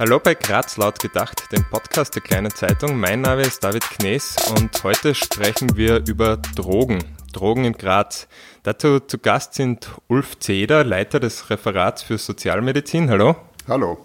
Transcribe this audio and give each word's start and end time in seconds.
Hallo 0.00 0.18
bei 0.18 0.34
Graz 0.34 0.78
laut 0.78 0.98
gedacht, 0.98 1.42
dem 1.52 1.62
Podcast 1.68 2.14
der 2.14 2.22
kleinen 2.22 2.50
Zeitung. 2.50 2.98
Mein 2.98 3.20
Name 3.20 3.42
ist 3.42 3.62
David 3.62 3.82
Knees 3.82 4.34
und 4.56 4.82
heute 4.82 5.14
sprechen 5.14 5.76
wir 5.76 6.08
über 6.08 6.38
Drogen. 6.38 7.04
Drogen 7.34 7.66
in 7.66 7.74
Graz. 7.74 8.26
Dazu 8.62 9.00
zu 9.00 9.18
Gast 9.18 9.52
sind 9.52 9.90
Ulf 10.08 10.38
Zeder, 10.38 10.84
Leiter 10.84 11.20
des 11.20 11.50
Referats 11.50 12.02
für 12.02 12.16
Sozialmedizin. 12.16 13.10
Hallo. 13.10 13.36
Hallo. 13.68 13.98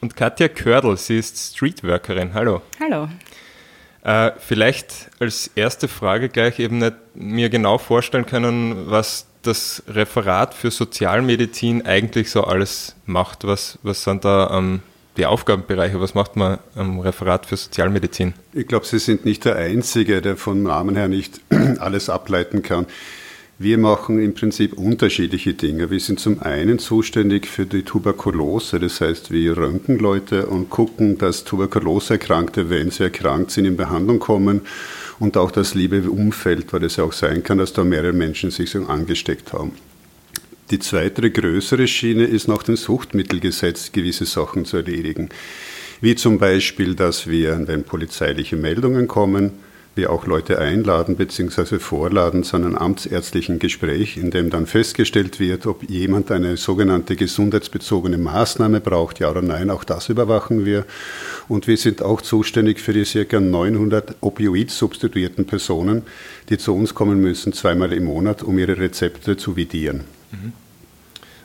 Und 0.00 0.16
Katja 0.16 0.48
Kördl, 0.48 0.96
sie 0.96 1.18
ist 1.18 1.54
Streetworkerin. 1.54 2.34
Hallo. 2.34 2.62
Hallo. 2.80 3.08
Äh, 4.02 4.32
vielleicht 4.40 5.08
als 5.20 5.52
erste 5.54 5.86
Frage 5.86 6.30
gleich 6.30 6.58
eben 6.58 6.78
nicht 6.78 6.96
mir 7.14 7.48
genau 7.48 7.78
vorstellen 7.78 8.26
können, 8.26 8.90
was 8.90 9.28
das 9.42 9.84
Referat 9.86 10.52
für 10.52 10.72
Sozialmedizin 10.72 11.86
eigentlich 11.86 12.28
so 12.28 12.42
alles 12.42 12.96
macht. 13.06 13.46
Was, 13.46 13.78
was 13.84 14.02
sind 14.02 14.24
da 14.24 14.50
ähm, 14.58 14.82
die 15.18 15.26
Aufgabenbereiche? 15.26 16.00
Was 16.00 16.14
macht 16.14 16.36
man 16.36 16.58
am 16.74 17.00
Referat 17.00 17.46
für 17.46 17.56
Sozialmedizin? 17.56 18.34
Ich 18.52 18.66
glaube, 18.66 18.86
Sie 18.86 18.98
sind 18.98 19.24
nicht 19.24 19.44
der 19.44 19.56
Einzige, 19.56 20.22
der 20.22 20.36
vom 20.36 20.62
Namen 20.62 20.96
her 20.96 21.08
nicht 21.08 21.40
alles 21.78 22.08
ableiten 22.08 22.62
kann. 22.62 22.86
Wir 23.60 23.76
machen 23.76 24.22
im 24.22 24.34
Prinzip 24.34 24.74
unterschiedliche 24.74 25.52
Dinge. 25.52 25.90
Wir 25.90 25.98
sind 25.98 26.20
zum 26.20 26.40
einen 26.42 26.78
zuständig 26.78 27.48
für 27.48 27.66
die 27.66 27.82
Tuberkulose, 27.82 28.78
das 28.78 29.00
heißt, 29.00 29.32
wir 29.32 29.56
röntgen 29.56 29.98
Leute 29.98 30.46
und 30.46 30.70
gucken, 30.70 31.18
dass 31.18 31.42
Tuberkuloseerkrankte, 31.42 32.70
wenn 32.70 32.92
sie 32.92 33.02
erkrankt 33.02 33.50
sind, 33.50 33.64
in 33.64 33.76
Behandlung 33.76 34.20
kommen 34.20 34.60
und 35.18 35.36
auch 35.36 35.50
das 35.50 35.74
liebe 35.74 36.08
Umfeld, 36.08 36.72
weil 36.72 36.84
es 36.84 36.96
ja 36.96 37.04
auch 37.04 37.12
sein 37.12 37.42
kann, 37.42 37.58
dass 37.58 37.72
da 37.72 37.82
mehrere 37.82 38.12
Menschen 38.12 38.52
sich 38.52 38.70
so 38.70 38.84
angesteckt 38.84 39.52
haben. 39.52 39.72
Die 40.70 40.78
zweite 40.78 41.30
größere 41.30 41.88
Schiene 41.88 42.24
ist 42.24 42.46
nach 42.46 42.62
dem 42.62 42.76
Suchtmittelgesetz 42.76 43.90
gewisse 43.90 44.26
Sachen 44.26 44.66
zu 44.66 44.76
erledigen. 44.76 45.30
Wie 46.02 46.14
zum 46.14 46.38
Beispiel, 46.38 46.94
dass 46.94 47.26
wir, 47.26 47.66
wenn 47.66 47.84
polizeiliche 47.84 48.56
Meldungen 48.56 49.08
kommen, 49.08 49.52
wir 49.94 50.12
auch 50.12 50.26
Leute 50.26 50.58
einladen 50.58 51.16
bzw. 51.16 51.78
vorladen 51.78 52.44
zu 52.44 52.56
einem 52.56 52.76
amtsärztlichen 52.76 53.58
Gespräch, 53.58 54.18
in 54.18 54.30
dem 54.30 54.50
dann 54.50 54.66
festgestellt 54.66 55.40
wird, 55.40 55.66
ob 55.66 55.88
jemand 55.88 56.30
eine 56.30 56.58
sogenannte 56.58 57.16
gesundheitsbezogene 57.16 58.18
Maßnahme 58.18 58.80
braucht, 58.82 59.20
ja 59.20 59.30
oder 59.30 59.42
nein. 59.42 59.70
Auch 59.70 59.84
das 59.84 60.10
überwachen 60.10 60.66
wir. 60.66 60.84
Und 61.48 61.66
wir 61.66 61.78
sind 61.78 62.02
auch 62.02 62.20
zuständig 62.20 62.78
für 62.80 62.92
die 62.92 63.24
ca. 63.24 63.40
900 63.40 64.16
Opioid-substituierten 64.20 65.46
Personen, 65.46 66.02
die 66.50 66.58
zu 66.58 66.74
uns 66.74 66.94
kommen 66.94 67.20
müssen, 67.20 67.54
zweimal 67.54 67.94
im 67.94 68.04
Monat, 68.04 68.42
um 68.42 68.58
ihre 68.58 68.78
Rezepte 68.78 69.38
zu 69.38 69.56
vidieren. 69.56 70.17
Mhm. 70.30 70.52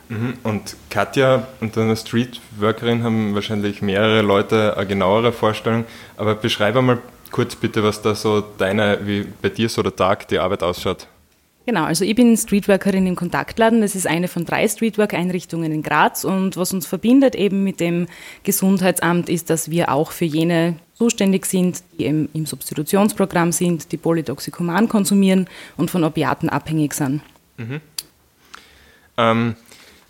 Mhm. 0.08 0.34
Und 0.42 0.76
Katja 0.90 1.48
und 1.60 1.76
deine 1.76 1.96
Streetworkerin 1.96 3.02
haben 3.02 3.34
wahrscheinlich 3.34 3.82
mehrere 3.82 4.22
Leute 4.22 4.76
eine 4.76 4.86
genauere 4.86 5.32
Vorstellung, 5.32 5.84
aber 6.16 6.34
beschreibe 6.34 6.82
mal 6.82 6.98
kurz 7.30 7.56
bitte, 7.56 7.82
was 7.82 8.02
da 8.02 8.14
so 8.14 8.42
deine, 8.58 9.00
wie 9.04 9.26
bei 9.42 9.48
dir 9.48 9.68
so 9.68 9.82
der 9.82 9.96
Tag, 9.96 10.28
die 10.28 10.38
Arbeit 10.38 10.62
ausschaut. 10.62 11.08
Genau, 11.66 11.84
also 11.84 12.04
ich 12.04 12.14
bin 12.14 12.36
Streetworkerin 12.36 13.06
im 13.06 13.16
Kontaktladen. 13.16 13.80
Das 13.80 13.94
ist 13.94 14.06
eine 14.06 14.28
von 14.28 14.44
drei 14.44 14.68
Streetwork-Einrichtungen 14.68 15.72
in 15.72 15.82
Graz. 15.82 16.24
Und 16.24 16.58
was 16.58 16.74
uns 16.74 16.86
verbindet 16.86 17.34
eben 17.34 17.64
mit 17.64 17.80
dem 17.80 18.06
Gesundheitsamt 18.42 19.30
ist, 19.30 19.48
dass 19.48 19.70
wir 19.70 19.90
auch 19.90 20.10
für 20.12 20.26
jene 20.26 20.76
zuständig 20.92 21.46
sind, 21.46 21.82
die 21.98 22.04
im, 22.04 22.28
im 22.34 22.44
Substitutionsprogramm 22.44 23.50
sind, 23.50 23.92
die 23.92 23.96
Polytoxikoman 23.96 24.88
konsumieren 24.90 25.48
und 25.78 25.90
von 25.90 26.04
Opiaten 26.04 26.50
abhängig 26.50 26.92
sind. 26.92 27.22
Mhm. 27.56 27.80
Ähm, 29.16 29.56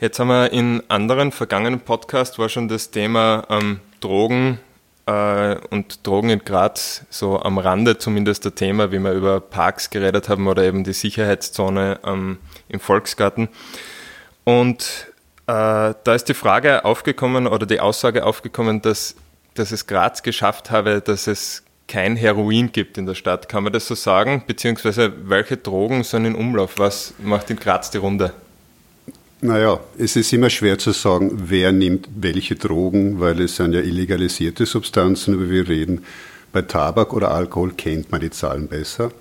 jetzt 0.00 0.19
haben 0.19 0.28
wir 0.28 0.52
in 0.52 0.83
anderen 0.88 1.33
vergangenen 1.33 1.80
Podcasts 1.80 2.38
war 2.38 2.48
schon 2.48 2.69
das 2.69 2.91
Thema 2.91 3.47
ähm, 3.50 3.80
Drogen 4.00 4.58
äh, 5.06 5.56
und 5.70 6.06
Drogen 6.06 6.30
in 6.30 6.41
Graz 6.41 7.05
so 7.10 7.41
am 7.41 7.58
Rande 7.58 7.98
zumindest 7.98 8.44
der 8.44 8.54
Thema, 8.54 8.93
wie 8.93 8.98
wir 8.98 9.12
über 9.12 9.41
Parks 9.41 9.91
geredet 9.91 10.28
haben 10.28 10.47
oder 10.47 10.62
eben 10.64 10.84
die 10.84 10.93
Sicherheitszone 10.93 12.00
ähm, 12.04 12.38
im 12.69 12.81
Volksgarten. 12.81 13.48
Und 14.44 15.09
äh, 15.47 15.94
da 16.04 16.14
ist 16.14 16.28
die 16.28 16.34
Frage 16.34 16.84
aufgekommen 16.84 17.47
oder 17.47 17.66
die 17.66 17.81
Aussage 17.81 18.25
aufgekommen, 18.25 18.81
dass, 18.82 19.16
dass 19.54 19.72
es 19.72 19.87
Graz 19.87 20.22
geschafft 20.22 20.70
habe, 20.70 21.00
dass 21.00 21.26
es 21.26 21.62
kein 21.87 22.16
Heroin 22.16 22.72
gibt 22.72 22.97
in 22.97 23.04
der 23.04 23.14
Stadt. 23.14 23.48
Kann 23.48 23.62
man 23.62 23.72
das 23.72 23.87
so 23.87 23.94
sagen? 23.94 24.43
Beziehungsweise 24.47 25.12
welche 25.28 25.59
Drogen 25.59 26.03
sind 26.03 26.25
in 26.25 26.34
Umlauf? 26.34 26.78
Was 26.78 27.12
macht 27.19 27.50
in 27.50 27.59
Graz 27.59 27.91
die 27.91 27.98
Runde? 27.98 28.32
Naja, 29.44 29.78
es 29.99 30.16
ist 30.16 30.32
immer 30.32 30.49
schwer 30.49 30.78
zu 30.78 30.93
sagen, 30.93 31.31
wer 31.49 31.71
nimmt 31.71 32.09
welche 32.16 32.55
Drogen, 32.55 33.21
weil 33.21 33.43
es 33.43 33.56
sind 33.56 33.75
ja 33.75 33.81
illegalisierte 33.81 34.65
Substanzen, 34.65 35.34
über 35.34 35.44
die 35.44 35.50
wir 35.50 35.69
reden. 35.69 36.05
Bei 36.50 36.62
Tabak 36.62 37.12
oder 37.12 37.31
Alkohol 37.31 37.72
kennt 37.72 38.10
man 38.10 38.22
die 38.22 38.31
Zahlen 38.31 38.69
besser. 38.69 39.12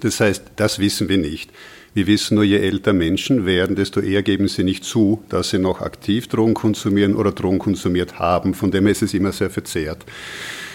Das 0.00 0.20
heißt, 0.20 0.52
das 0.56 0.78
wissen 0.78 1.10
wir 1.10 1.18
nicht. 1.18 1.50
Wir 1.92 2.06
wissen 2.06 2.36
nur, 2.36 2.44
je 2.44 2.56
älter 2.56 2.94
Menschen 2.94 3.44
werden, 3.44 3.76
desto 3.76 4.00
eher 4.00 4.22
geben 4.22 4.48
sie 4.48 4.64
nicht 4.64 4.84
zu, 4.84 5.22
dass 5.28 5.50
sie 5.50 5.58
noch 5.58 5.82
aktiv 5.82 6.28
Drogen 6.28 6.54
konsumieren 6.54 7.14
oder 7.14 7.32
Drogen 7.32 7.58
konsumiert 7.58 8.18
haben. 8.18 8.54
Von 8.54 8.70
dem 8.70 8.84
her 8.84 8.92
ist 8.92 9.02
es 9.02 9.12
immer 9.12 9.32
sehr 9.32 9.50
verzerrt. 9.50 10.06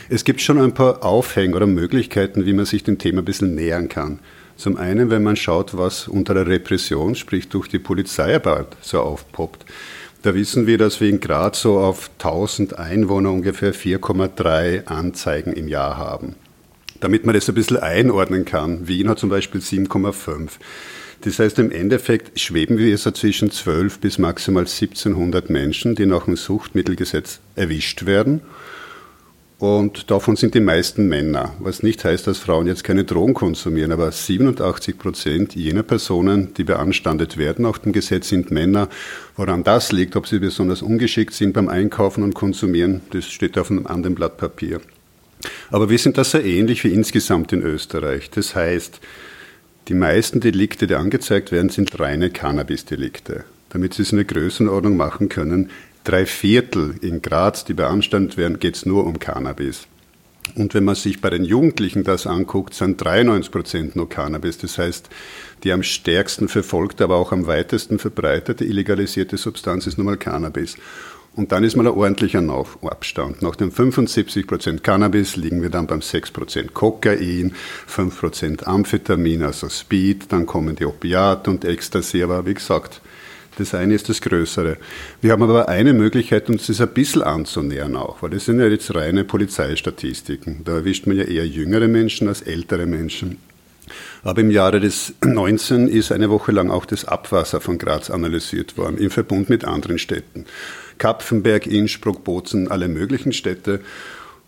Es 0.08 0.24
gibt 0.24 0.40
schon 0.40 0.62
ein 0.62 0.76
paar 0.76 1.04
Aufhänger 1.04 1.56
oder 1.56 1.66
Möglichkeiten, 1.66 2.46
wie 2.46 2.54
man 2.54 2.66
sich 2.66 2.84
dem 2.84 3.00
Thema 3.00 3.24
ein 3.24 3.26
bisschen 3.26 3.56
nähern 3.56 3.90
kann. 3.90 4.20
Zum 4.64 4.78
einen, 4.78 5.10
wenn 5.10 5.24
man 5.24 5.36
schaut, 5.36 5.78
was 5.78 6.08
unter 6.08 6.34
der 6.34 6.48
Repression, 6.48 7.16
sprich 7.16 7.50
durch 7.50 7.68
die 7.68 7.80
Polizeiarbeit, 7.80 8.68
so 8.80 9.02
aufpoppt. 9.02 9.66
Da 10.22 10.34
wissen 10.34 10.68
wir, 10.68 10.78
dass 10.78 11.02
wir 11.02 11.10
in 11.10 11.20
Graz 11.20 11.60
so 11.60 11.80
auf 11.80 12.10
1000 12.20 12.80
Einwohner 12.80 13.30
ungefähr 13.34 13.76
4,3 13.76 14.86
Anzeigen 14.86 15.52
im 15.52 15.68
Jahr 15.68 15.98
haben. 15.98 16.36
Damit 17.02 17.26
man 17.26 17.36
das 17.36 17.50
ein 17.50 17.56
bisschen 17.56 17.76
einordnen 17.76 18.46
kann, 18.46 18.88
Wien 18.88 19.10
hat 19.10 19.20
zum 19.20 19.28
Beispiel 19.28 19.60
7,5. 19.60 20.52
Das 21.26 21.40
heißt, 21.40 21.60
im 21.60 21.70
Endeffekt 21.70 22.40
schweben 22.40 22.78
wir 22.78 22.98
so 22.98 23.12
zwischen 23.12 23.52
12 23.52 24.00
bis 24.00 24.18
maximal 24.18 24.64
1700 24.64 25.50
Menschen, 25.50 25.94
die 25.96 26.06
nach 26.06 26.24
dem 26.24 26.38
Suchtmittelgesetz 26.38 27.42
erwischt 27.58 28.06
werden 28.06 28.40
und 29.64 30.12
davon 30.12 30.36
sind 30.36 30.56
die 30.56 30.60
meisten 30.60 31.08
Männer, 31.08 31.54
was 31.60 31.84
nicht 31.84 32.04
heißt, 32.04 32.28
dass 32.28 32.38
Frauen 32.38 32.68
jetzt 32.68 32.84
keine 32.84 33.06
Drogen 33.06 33.34
konsumieren, 33.34 33.94
aber 33.94 34.12
87 34.12 34.98
Prozent 34.98 35.56
jener 35.56 35.84
Personen, 35.84 36.54
die 36.54 36.66
beanstandet 36.66 37.38
werden 37.38 37.64
nach 37.64 37.78
dem 37.78 37.94
Gesetz, 37.94 38.28
sind 38.28 38.52
Männer. 38.52 38.90
Woran 39.38 39.64
das 39.64 39.94
liegt, 39.94 40.18
ob 40.18 40.28
sie 40.28 40.40
besonders 40.40 40.82
ungeschickt 40.82 41.34
sind 41.34 41.54
beim 41.54 41.70
Einkaufen 41.70 42.26
und 42.26 42.34
Konsumieren, 42.34 43.04
das 43.12 43.24
steht 43.28 43.58
auf 43.58 43.72
einem 43.72 43.88
anderen 43.88 44.16
Blatt 44.16 44.36
Papier. 44.36 44.82
Aber 45.72 45.90
wir 45.90 45.98
sind 45.98 46.18
da 46.18 46.26
sehr 46.26 46.44
ähnlich 46.44 46.84
wie 46.84 46.92
insgesamt 46.92 47.54
in 47.54 47.62
Österreich. 47.62 48.32
Das 48.32 48.56
heißt, 48.56 49.00
die 49.88 49.94
meisten 49.94 50.42
Delikte, 50.42 50.88
die 50.88 50.96
angezeigt 50.96 51.54
werden, 51.54 51.70
sind 51.70 51.98
reine 52.02 52.32
Cannabis-Delikte. 52.32 53.46
Damit 53.70 53.94
Sie 53.94 54.02
es 54.02 54.12
in 54.12 54.18
der 54.18 54.26
Größenordnung 54.26 54.98
machen 54.98 55.30
können, 55.30 55.70
drei 56.04 56.26
Viertel 56.26 56.96
in 57.02 57.22
Graz, 57.22 57.66
die 57.66 57.74
beanstandet 57.74 58.38
werden, 58.38 58.60
geht 58.60 58.76
es 58.76 58.86
nur 58.86 59.06
um 59.06 59.20
Cannabis. 59.20 59.88
Und 60.56 60.74
wenn 60.74 60.84
man 60.84 60.96
sich 60.96 61.22
bei 61.22 61.30
den 61.30 61.46
Jugendlichen 61.46 62.04
das 62.04 62.28
anguckt, 62.28 62.74
sind 62.74 63.04
93 63.04 63.52
Prozent 63.52 63.96
nur 63.96 64.10
Cannabis. 64.10 64.58
Das 64.58 64.78
heißt, 64.78 65.10
die 65.64 65.72
am 65.72 65.84
stärksten 65.84 66.48
verfolgte, 66.48 67.06
aber 67.06 67.16
auch 67.16 67.32
am 67.32 67.48
weitesten 67.48 67.98
verbreitete 67.98 68.66
illegalisierte 68.66 69.38
Substanz 69.38 69.88
ist 69.88 69.98
nun 69.98 70.06
mal 70.06 70.18
Cannabis. 70.18 70.76
Und 71.36 71.52
dann 71.52 71.64
ist 71.64 71.76
mal 71.76 71.88
ein 71.88 71.94
ordentlicher 71.94 72.44
Abstand. 72.84 73.42
Nach 73.42 73.56
den 73.56 73.72
75 73.72 74.46
Prozent 74.46 74.84
Cannabis 74.84 75.36
liegen 75.36 75.64
wir 75.64 75.72
dann 75.72 75.88
beim 75.88 76.02
6 76.02 76.30
Prozent 76.30 76.76
Kokain, 76.76 77.56
5 77.88 78.20
Prozent 78.20 78.68
Amphetamin, 78.68 79.42
also 79.42 79.68
Speed, 79.68 80.32
dann 80.32 80.46
kommen 80.46 80.76
die 80.76 80.86
Opiate 80.86 81.50
und 81.50 81.66
Ecstasy. 81.66 82.22
Aber 82.22 82.46
wie 82.46 82.54
gesagt, 82.54 83.02
das 83.58 83.74
eine 83.74 83.94
ist 83.94 84.10
das 84.10 84.22
Größere. 84.22 84.78
Wir 85.22 85.32
haben 85.32 85.44
aber 85.44 85.70
eine 85.70 85.94
Möglichkeit, 85.94 86.50
uns 86.50 86.68
das 86.68 86.82
ein 86.82 86.90
bisschen 86.90 87.22
anzunähern 87.22 87.96
auch, 87.96 88.22
weil 88.22 88.32
das 88.32 88.46
sind 88.46 88.60
ja 88.60 88.68
jetzt 88.68 88.94
reine 88.94 89.24
Polizeistatistiken. 89.24 90.64
Da 90.64 90.74
erwischt 90.74 91.08
man 91.08 91.18
ja 91.18 91.24
eher 91.24 91.48
jüngere 91.48 91.88
Menschen 91.88 92.28
als 92.28 92.42
ältere 92.42 92.86
Menschen. 92.86 93.38
Aber 94.24 94.42
im 94.42 94.52
Jahre 94.52 94.80
des 94.80 95.14
19 95.24 95.88
ist 95.88 96.12
eine 96.12 96.30
Woche 96.30 96.52
lang 96.52 96.72
auch 96.72 96.86
das 96.86 97.06
Abwasser 97.06 97.60
von 97.60 97.78
Graz 97.78 98.10
analysiert 98.10 98.78
worden, 98.78 98.98
im 98.98 99.10
Verbund 99.10 99.50
mit 99.50 99.66
anderen 99.66 100.00
Städten. 100.00 100.46
Kapfenberg, 100.98 101.68
Innsbruck, 101.68 102.24
Bozen, 102.24 102.70
alle 102.70 102.88
möglichen 102.88 103.34
Städte. 103.34 103.82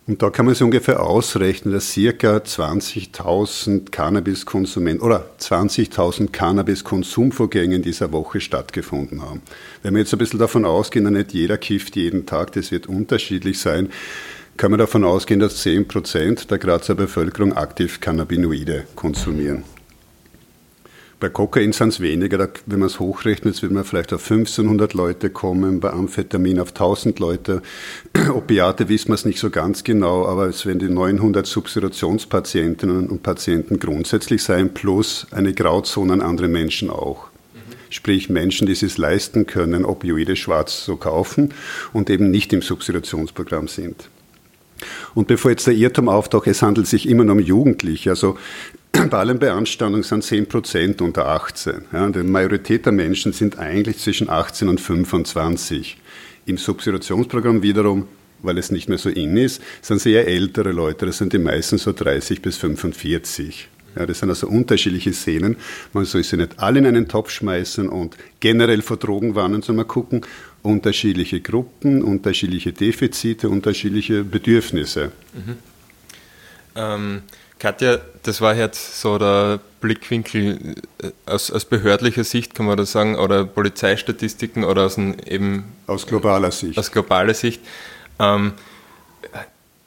Und 0.08 0.22
da 0.22 0.30
kann 0.30 0.46
man 0.46 0.54
sich 0.54 0.62
ungefähr 0.62 1.02
ausrechnen, 1.02 1.74
dass 1.74 1.90
circa 1.90 2.36
20.000 2.36 3.90
Cannabiskonsumenten 3.90 5.04
oder 5.04 5.28
20.000 5.40 6.30
Cannabiskonsumvorgänge 6.30 7.74
in 7.74 7.82
dieser 7.82 8.12
Woche 8.12 8.40
stattgefunden 8.40 9.22
haben. 9.22 9.42
Wenn 9.82 9.94
wir 9.94 10.00
jetzt 10.00 10.12
ein 10.12 10.18
bisschen 10.18 10.38
davon 10.38 10.64
ausgehen, 10.64 11.04
dass 11.06 11.12
nicht 11.12 11.32
jeder 11.32 11.58
kifft 11.58 11.96
jeden 11.96 12.24
Tag, 12.24 12.52
das 12.52 12.70
wird 12.70 12.86
unterschiedlich 12.86 13.58
sein, 13.58 13.88
kann 14.56 14.70
man 14.70 14.78
davon 14.78 15.02
ausgehen, 15.02 15.40
dass 15.40 15.62
10 15.62 15.88
Prozent 15.88 16.50
der 16.52 16.58
Grazer 16.58 16.94
Bevölkerung 16.94 17.52
aktiv 17.54 18.00
Cannabinoide 18.00 18.86
konsumieren. 18.94 19.64
Bei 21.18 21.30
Kokain 21.30 21.72
sind 21.72 21.88
es 21.88 22.00
weniger, 22.00 22.36
da, 22.36 22.48
wenn 22.66 22.80
man 22.80 22.88
es 22.88 23.00
hochrechnet, 23.00 23.62
wird 23.62 23.72
man 23.72 23.84
vielleicht 23.84 24.12
auf 24.12 24.30
1500 24.30 24.92
Leute 24.92 25.30
kommen, 25.30 25.80
bei 25.80 25.90
Amphetamin 25.90 26.60
auf 26.60 26.68
1000 26.68 27.18
Leute. 27.20 27.62
Opiate 28.34 28.90
wissen 28.90 29.08
wir 29.08 29.14
es 29.14 29.24
nicht 29.24 29.38
so 29.38 29.48
ganz 29.48 29.82
genau, 29.82 30.26
aber 30.26 30.46
es 30.46 30.66
werden 30.66 30.78
die 30.78 30.90
900 30.90 31.46
Substitutionspatientinnen 31.46 33.08
und 33.08 33.22
Patienten 33.22 33.78
grundsätzlich 33.78 34.42
sein, 34.42 34.74
plus 34.74 35.26
eine 35.30 35.54
Grauzone 35.54 36.12
an 36.12 36.20
andere 36.20 36.48
Menschen 36.48 36.90
auch. 36.90 37.28
Sprich 37.88 38.28
Menschen, 38.28 38.66
die 38.66 38.74
es 38.74 38.80
sich 38.80 38.98
leisten 38.98 39.46
können, 39.46 39.86
Opioide 39.86 40.36
schwarz 40.36 40.84
zu 40.84 40.96
kaufen 40.96 41.54
und 41.94 42.10
eben 42.10 42.30
nicht 42.30 42.52
im 42.52 42.60
Substitutionsprogramm 42.60 43.68
sind. 43.68 44.10
Und 45.14 45.28
bevor 45.28 45.50
jetzt 45.50 45.66
der 45.66 45.72
Irrtum 45.72 46.10
auftaucht, 46.10 46.46
es 46.46 46.60
handelt 46.60 46.86
sich 46.86 47.08
immer 47.08 47.24
nur 47.24 47.36
um 47.36 47.40
Jugendliche. 47.40 48.10
Also 48.10 48.36
bei 49.10 49.18
allen 49.18 49.38
Beanstandungen 49.38 50.02
sind 50.02 50.24
10 50.24 50.46
Prozent 50.46 51.02
unter 51.02 51.26
18. 51.28 51.82
Ja, 51.92 52.08
die 52.08 52.22
Majorität 52.22 52.86
der 52.86 52.92
Menschen 52.92 53.32
sind 53.32 53.58
eigentlich 53.58 53.98
zwischen 53.98 54.30
18 54.30 54.68
und 54.68 54.80
25. 54.80 55.98
Im 56.46 56.56
Substitutionsprogramm 56.56 57.62
wiederum, 57.62 58.06
weil 58.42 58.58
es 58.58 58.70
nicht 58.70 58.88
mehr 58.88 58.98
so 58.98 59.08
in 59.08 59.36
ist, 59.36 59.60
sind 59.82 59.98
es 59.98 60.06
eher 60.06 60.26
ältere 60.28 60.72
Leute. 60.72 61.06
Das 61.06 61.18
sind 61.18 61.32
die 61.32 61.38
meisten 61.38 61.78
so 61.78 61.92
30 61.92 62.40
bis 62.42 62.56
45. 62.56 63.68
Ja, 63.96 64.06
das 64.06 64.20
sind 64.20 64.28
also 64.28 64.46
unterschiedliche 64.46 65.12
Szenen. 65.12 65.56
Man 65.92 66.04
soll 66.04 66.22
sie 66.22 66.36
nicht 66.36 66.58
alle 66.58 66.78
in 66.78 66.86
einen 66.86 67.08
Topf 67.08 67.30
schmeißen 67.30 67.88
und 67.88 68.16
generell 68.40 68.82
vor 68.82 68.98
Drogen 68.98 69.34
warnen, 69.34 69.62
sondern 69.62 69.88
gucken, 69.88 70.20
unterschiedliche 70.62 71.40
Gruppen, 71.40 72.02
unterschiedliche 72.02 72.72
Defizite, 72.72 73.48
unterschiedliche 73.48 74.22
Bedürfnisse. 74.22 75.12
Mhm. 75.34 75.56
Ähm, 76.76 77.22
Katja, 77.58 77.98
das 78.22 78.40
war 78.40 78.54
jetzt 78.54 79.00
so 79.00 79.18
der 79.18 79.60
Blickwinkel 79.80 80.76
äh, 81.02 81.10
aus, 81.24 81.50
aus, 81.50 81.64
behördlicher 81.64 82.24
Sicht, 82.24 82.54
kann 82.54 82.66
man 82.66 82.76
das 82.76 82.92
sagen, 82.92 83.16
oder 83.16 83.44
Polizeistatistiken 83.44 84.64
oder 84.64 84.84
aus 84.84 84.98
eben 84.98 85.64
aus 85.86 86.06
globaler 86.06 86.50
Sicht. 86.50 86.78
Aus 86.78 86.92
globaler 86.92 87.34
Sicht. 87.34 87.62
Ähm, 88.18 88.52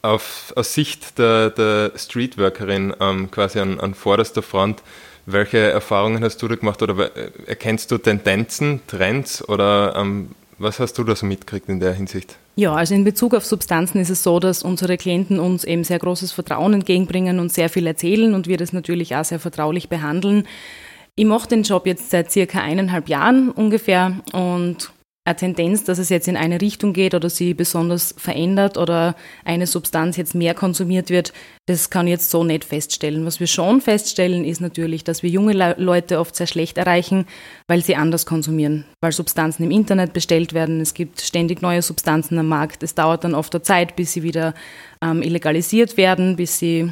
auf, 0.01 0.53
aus 0.55 0.73
Sicht 0.73 1.19
der, 1.19 1.49
der 1.51 1.91
Streetworkerin 1.95 2.93
ähm, 2.99 3.29
quasi 3.29 3.59
an, 3.59 3.79
an 3.79 3.93
vorderster 3.93 4.41
Front, 4.41 4.81
welche 5.25 5.57
Erfahrungen 5.57 6.23
hast 6.23 6.41
du 6.41 6.47
da 6.47 6.55
gemacht 6.55 6.81
oder 6.81 7.11
erkennst 7.45 7.91
du 7.91 7.97
Tendenzen, 7.97 8.81
Trends 8.87 9.47
oder 9.47 9.95
ähm, 9.95 10.29
was 10.59 10.79
hast 10.79 10.93
du 10.97 11.03
da 11.03 11.15
so 11.15 11.25
mitgekriegt 11.25 11.69
in 11.69 11.79
der 11.79 11.93
Hinsicht? 11.93 12.37
Ja, 12.55 12.73
also 12.73 12.93
in 12.93 13.03
Bezug 13.03 13.33
auf 13.33 13.45
Substanzen 13.45 13.99
ist 13.99 14.09
es 14.09 14.21
so, 14.21 14.39
dass 14.39 14.63
unsere 14.63 14.97
Klienten 14.97 15.39
uns 15.39 15.63
eben 15.63 15.83
sehr 15.83 15.99
großes 15.99 16.31
Vertrauen 16.31 16.73
entgegenbringen 16.73 17.39
und 17.39 17.51
sehr 17.51 17.69
viel 17.69 17.87
erzählen 17.87 18.33
und 18.33 18.47
wir 18.47 18.57
das 18.57 18.73
natürlich 18.73 19.15
auch 19.15 19.23
sehr 19.23 19.39
vertraulich 19.39 19.89
behandeln. 19.89 20.45
Ich 21.15 21.25
mache 21.25 21.47
den 21.47 21.63
Job 21.63 21.85
jetzt 21.85 22.11
seit 22.11 22.31
circa 22.31 22.59
eineinhalb 22.59 23.09
Jahren 23.09 23.49
ungefähr 23.49 24.19
und 24.33 24.91
eine 25.29 25.37
Tendenz, 25.37 25.83
dass 25.83 25.99
es 25.99 26.09
jetzt 26.09 26.27
in 26.27 26.37
eine 26.37 26.59
Richtung 26.61 26.93
geht 26.93 27.13
oder 27.13 27.29
sie 27.29 27.53
besonders 27.53 28.13
verändert 28.17 28.77
oder 28.77 29.15
eine 29.45 29.67
Substanz 29.67 30.17
jetzt 30.17 30.35
mehr 30.35 30.53
konsumiert 30.53 31.09
wird, 31.09 31.33
das 31.67 31.89
kann 31.89 32.07
ich 32.07 32.11
jetzt 32.11 32.31
so 32.31 32.43
nicht 32.43 32.65
feststellen. 32.65 33.25
Was 33.25 33.39
wir 33.39 33.47
schon 33.47 33.81
feststellen, 33.81 34.43
ist 34.43 34.59
natürlich, 34.59 35.03
dass 35.03 35.23
wir 35.23 35.29
junge 35.29 35.53
Le 35.53 35.75
Leute 35.77 36.19
oft 36.19 36.35
sehr 36.35 36.47
schlecht 36.47 36.77
erreichen, 36.77 37.25
weil 37.67 37.83
sie 37.83 37.95
anders 37.95 38.25
konsumieren, 38.25 38.85
weil 39.01 39.11
Substanzen 39.11 39.63
im 39.63 39.71
Internet 39.71 40.13
bestellt 40.13 40.53
werden. 40.53 40.81
Es 40.81 40.93
gibt 40.93 41.21
ständig 41.21 41.61
neue 41.61 41.81
Substanzen 41.81 42.37
am 42.39 42.47
Markt. 42.47 42.83
Es 42.83 42.95
dauert 42.95 43.23
dann 43.23 43.35
oft 43.35 43.53
eine 43.53 43.61
Zeit, 43.61 43.95
bis 43.95 44.13
sie 44.13 44.23
wieder 44.23 44.53
ähm, 45.01 45.21
illegalisiert 45.21 45.95
werden, 45.95 46.35
bis 46.35 46.59
sie 46.59 46.91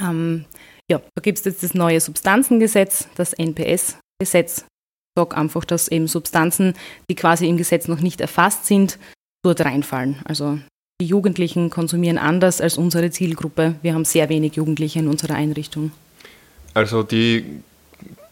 ähm, 0.00 0.44
ja, 0.90 0.98
da 0.98 1.20
gibt 1.20 1.38
es 1.38 1.44
jetzt 1.44 1.62
das 1.62 1.74
neue 1.74 2.00
Substanzengesetz, 2.00 3.08
das 3.16 3.32
NPS-Gesetz, 3.32 4.66
sage 5.16 5.36
einfach, 5.36 5.64
dass 5.64 5.88
eben 5.88 6.06
Substanzen, 6.06 6.74
die 7.10 7.14
quasi 7.14 7.48
im 7.48 7.56
Gesetz 7.56 7.88
noch 7.88 8.00
nicht 8.00 8.20
erfasst 8.20 8.66
sind, 8.66 8.98
dort 9.42 9.62
reinfallen. 9.62 10.16
Also 10.24 10.58
die 11.00 11.06
Jugendlichen 11.06 11.70
konsumieren 11.70 12.18
anders 12.18 12.60
als 12.60 12.78
unsere 12.78 13.10
Zielgruppe. 13.10 13.74
Wir 13.82 13.94
haben 13.94 14.04
sehr 14.04 14.28
wenig 14.28 14.54
Jugendliche 14.54 14.98
in 14.98 15.08
unserer 15.08 15.34
Einrichtung. 15.34 15.92
Also 16.74 17.02
die, 17.02 17.44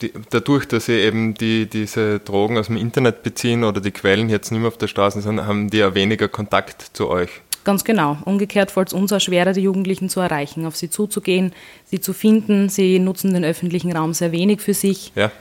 die, 0.03 0.13
dadurch, 0.31 0.67
dass 0.67 0.87
sie 0.87 1.01
eben 1.01 1.35
die, 1.35 1.67
diese 1.67 2.21
Drogen 2.21 2.59
aus 2.59 2.67
dem 2.67 2.77
Internet 2.77 3.23
beziehen 3.23 3.65
oder 3.65 3.81
die 3.81 3.91
Quellen 3.91 4.29
jetzt 4.29 4.51
nicht 4.51 4.61
mehr 4.61 4.69
auf 4.69 4.79
der 4.79 4.89
Straße 4.89 5.23
sind, 5.23 5.45
haben 5.47 5.71
die 5.71 5.79
ja 5.79 5.95
weniger 5.95 6.29
Kontakt 6.29 6.91
zu 6.93 7.09
euch. 7.09 7.31
Ganz 7.65 7.85
genau. 7.85 8.19
Umgekehrt 8.27 8.71
fällt 8.71 8.89
es 8.89 8.95
uns 8.95 9.11
auch 9.11 9.21
schwerer, 9.21 9.55
die 9.55 9.63
Jugendlichen 9.63 10.11
zu 10.11 10.21
erreichen, 10.21 10.67
auf 10.67 10.77
sie 10.77 10.91
zuzugehen, 10.91 11.55
sie 11.87 12.01
zu 12.01 12.13
finden. 12.13 12.69
Sie 12.69 12.99
nutzen 12.99 13.33
den 13.33 13.45
öffentlichen 13.45 13.97
Raum 13.97 14.13
sehr 14.13 14.33
wenig 14.33 14.61
für 14.61 14.75
sich. 14.75 15.13
Ja. 15.15 15.33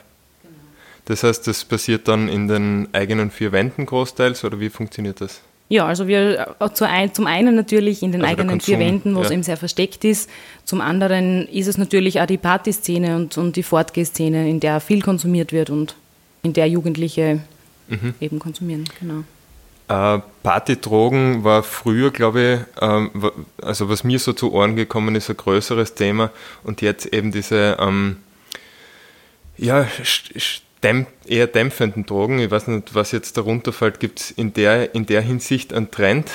Das 1.06 1.24
heißt, 1.24 1.48
das 1.48 1.66
passiert 1.66 2.08
dann 2.08 2.30
in 2.30 2.48
den 2.48 2.88
eigenen 2.94 3.30
vier 3.30 3.52
Wänden 3.52 3.86
großteils 3.86 4.44
oder 4.44 4.60
wie 4.60 4.70
funktioniert 4.70 5.22
das? 5.22 5.42
Ja, 5.70 5.86
also 5.86 6.08
wir 6.08 6.56
äh, 6.60 7.10
zum 7.12 7.28
einen 7.28 7.56
natürlich 7.56 8.04
in 8.04 8.12
den 8.12 8.22
also 8.22 8.32
eigenen 8.32 8.62
vier 8.62 8.80
Wänden, 8.80 9.16
wo 9.16 9.20
ja. 9.20 9.26
es 9.26 9.32
eben 9.32 9.44
sehr 9.44 9.58
versteckt 9.58 10.04
ist. 10.06 10.30
Zum 10.66 10.82
anderen 10.82 11.48
ist 11.48 11.68
es 11.68 11.78
natürlich 11.78 12.22
auch 12.22 12.26
die 12.26 12.38
Partyszene 12.38 13.16
und, 13.16 13.38
und 13.38 13.56
die 13.56 13.64
Fortgehszene, 13.64 14.50
in 14.50 14.60
der 14.60 14.80
viel 14.80 15.02
konsumiert 15.02 15.52
wird 15.52 15.70
und 15.70 15.96
in 16.44 16.54
der 16.54 16.68
Jugendliche 16.68 17.40
mhm. 17.88 18.14
eben 18.20 18.40
konsumieren. 18.40 18.86
Genau. 19.00 19.24
Äh, 19.88 20.22
Partydrogen 20.44 21.44
war 21.44 21.64
früher, 21.64 22.12
glaube 22.12 22.66
ich, 22.78 22.82
ähm, 22.82 23.10
also 23.62 23.90
was 23.90 24.04
mir 24.04 24.20
so 24.20 24.34
zu 24.34 24.54
Ohren 24.54 24.76
gekommen 24.76 25.16
ist, 25.16 25.30
ein 25.30 25.38
größeres 25.38 25.96
Thema 25.96 26.32
und 26.64 26.82
jetzt 26.82 27.08
eben 27.08 27.32
diese 27.32 27.78
ähm, 27.80 28.18
ja, 29.58 29.88
dämp 30.84 31.08
eher 31.26 31.48
dämpfenden 31.48 32.06
Drogen. 32.06 32.40
Ich 32.40 32.52
weiß 32.52 32.68
nicht, 32.68 32.94
was 32.94 33.12
jetzt 33.12 33.38
darunter 33.38 33.72
fällt. 33.72 34.00
Gibt 34.00 34.20
es 34.20 34.32
in 34.32 34.54
der, 34.54 34.94
in 34.94 35.06
der 35.06 35.22
Hinsicht 35.22 35.74
einen 35.74 35.90
Trend? 35.90 36.30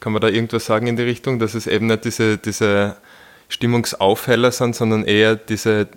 Kann 0.00 0.12
man 0.12 0.22
da 0.22 0.28
irgendwas 0.28 0.66
sagen 0.66 0.86
in 0.86 0.96
die 0.96 1.02
Richtung, 1.02 1.38
dass 1.38 1.54
es 1.54 1.66
eben 1.66 1.86
nicht 1.86 2.04
diese, 2.04 2.38
diese 2.38 2.96
Stimmungsaufheller 3.48 4.52
sind, 4.52 4.76
sondern 4.76 5.04
eher 5.04 5.36
diese 5.36 5.88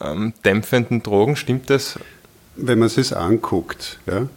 ähm, 0.00 0.32
dämpfenden 0.44 1.02
Drogen? 1.02 1.36
Stimmt 1.36 1.70
das? 1.70 1.98
Wenn 2.56 2.78
man 2.78 2.86
es 2.86 2.94
sich 2.94 3.16
anguckt, 3.16 3.98
ja, 4.06 4.28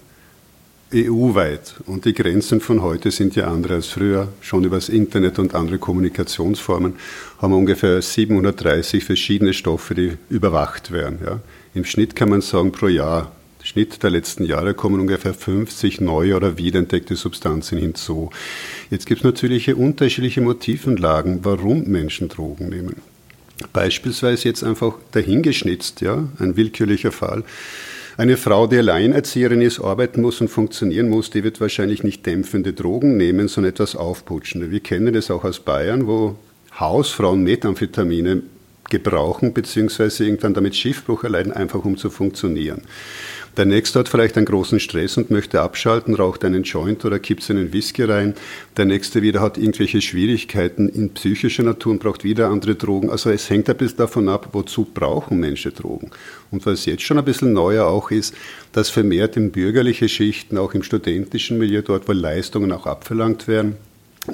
EU-weit, 0.94 1.76
und 1.86 2.06
die 2.06 2.14
Grenzen 2.14 2.62
von 2.62 2.82
heute 2.82 3.12
sind 3.12 3.36
ja 3.36 3.48
andere 3.48 3.76
als 3.76 3.88
früher, 3.88 4.30
schon 4.40 4.64
über 4.64 4.78
das 4.78 4.88
Internet 4.88 5.38
und 5.38 5.54
andere 5.54 5.80
Kommunikationsformen, 5.80 6.96
haben 7.40 7.52
wir 7.52 7.58
ungefähr 7.58 8.02
730 8.02 9.04
verschiedene 9.04 9.54
Stoffe, 9.54 9.96
die 9.96 10.18
überwacht 10.30 10.92
werden. 10.92 11.20
Ja. 11.26 11.40
Im 11.74 11.86
Schnitt 11.86 12.16
kann 12.16 12.30
man 12.30 12.42
sagen, 12.42 12.72
pro 12.72 12.88
Jahr, 12.88 13.32
Schnitt 13.68 14.02
der 14.02 14.12
letzten 14.12 14.46
Jahre 14.46 14.74
kommen 14.74 15.02
ungefähr 15.02 15.34
50 15.34 16.00
neue 16.00 16.38
oder 16.38 16.58
wiederentdeckte 16.58 17.18
Substanzen 17.18 17.78
hinzu. 17.78 18.30
Jetzt 18.90 19.06
gibt 19.06 19.20
es 19.20 19.26
natürlich 19.26 19.74
unterschiedliche 19.74 20.40
Motivenlagen, 20.40 21.40
warum 21.44 21.84
Menschen 21.84 22.30
Drogen 22.30 22.70
nehmen. 22.70 23.02
Beispielsweise 23.74 24.48
jetzt 24.48 24.64
einfach 24.64 24.94
dahingeschnitzt, 25.12 26.00
ja, 26.00 26.30
ein 26.40 26.56
willkürlicher 26.56 27.12
Fall. 27.12 27.44
Eine 28.16 28.38
Frau, 28.38 28.68
die 28.68 28.78
Alleinerzieherin 28.78 29.62
ist, 29.62 29.80
arbeiten 29.80 30.22
muss 30.22 30.40
und 30.42 30.48
funktionieren 30.48 31.10
muss, 31.10 31.30
die 31.30 31.44
wird 31.44 31.60
wahrscheinlich 31.60 32.04
nicht 32.04 32.26
dämpfende 32.26 32.74
Drogen 32.74 33.18
nehmen, 33.18 33.48
sondern 33.48 33.74
etwas 33.74 33.96
aufputschende. 33.96 34.72
Wir 34.72 34.80
kennen 34.80 35.14
das 35.14 35.30
auch 35.30 35.44
aus 35.44 35.60
Bayern, 35.60 36.08
wo 36.08 36.36
Hausfrauen 36.80 37.44
Methamphetamine 37.44 38.44
gebrauchen, 38.90 39.54
beziehungsweise 39.54 40.26
irgendwann 40.26 40.54
damit 40.54 40.76
Schiffbruch 40.76 41.24
erleiden, 41.24 41.54
einfach 41.54 41.84
um 41.86 41.98
zu 41.98 42.10
funktionieren. 42.10 42.84
Der 43.58 43.66
Nächste 43.66 43.98
hat 43.98 44.08
vielleicht 44.08 44.38
einen 44.38 44.46
großen 44.46 44.80
Stress 44.80 45.18
und 45.18 45.32
möchte 45.32 45.62
abschalten, 45.62 46.14
raucht 46.14 46.46
einen 46.46 46.62
Joint 46.62 47.04
oder 47.06 47.18
kippt 47.18 47.42
seinen 47.42 47.74
Whisky 47.74 48.04
rein. 48.04 48.36
Der 48.78 48.86
Nächste 48.86 49.24
wieder 49.24 49.42
hat 49.42 49.58
irgendwelche 49.58 50.00
Schwierigkeiten 50.00 50.88
in 50.88 51.10
psychischer 51.16 51.64
Natur 51.64 51.94
und 51.94 52.00
braucht 52.00 52.24
wieder 52.24 52.50
andere 52.50 52.76
Drogen. 52.76 53.10
Also 53.10 53.32
es 53.32 53.50
hängt 53.50 53.68
ein 53.68 53.76
bisschen 53.76 53.98
davon 53.98 54.30
ab, 54.30 54.50
wozu 54.52 54.86
brauchen 54.86 55.40
Menschen 55.40 55.74
Drogen. 55.74 56.12
Und 56.52 56.68
was 56.68 56.86
jetzt 56.86 57.02
schon 57.02 57.18
ein 57.18 57.26
bisschen 57.26 57.52
neuer 57.52 57.88
auch 57.88 58.12
ist, 58.12 58.36
dass 58.74 58.92
vermehrt 58.92 59.38
in 59.38 59.52
bürgerliche 59.52 60.08
Schichten, 60.08 60.60
auch 60.60 60.76
im 60.76 60.84
studentischen 60.84 61.58
Milieu, 61.58 61.82
dort 61.82 62.08
wo 62.08 62.12
Leistungen 62.12 62.72
auch 62.72 62.86
abverlangt 62.86 63.48
werden, 63.48 63.76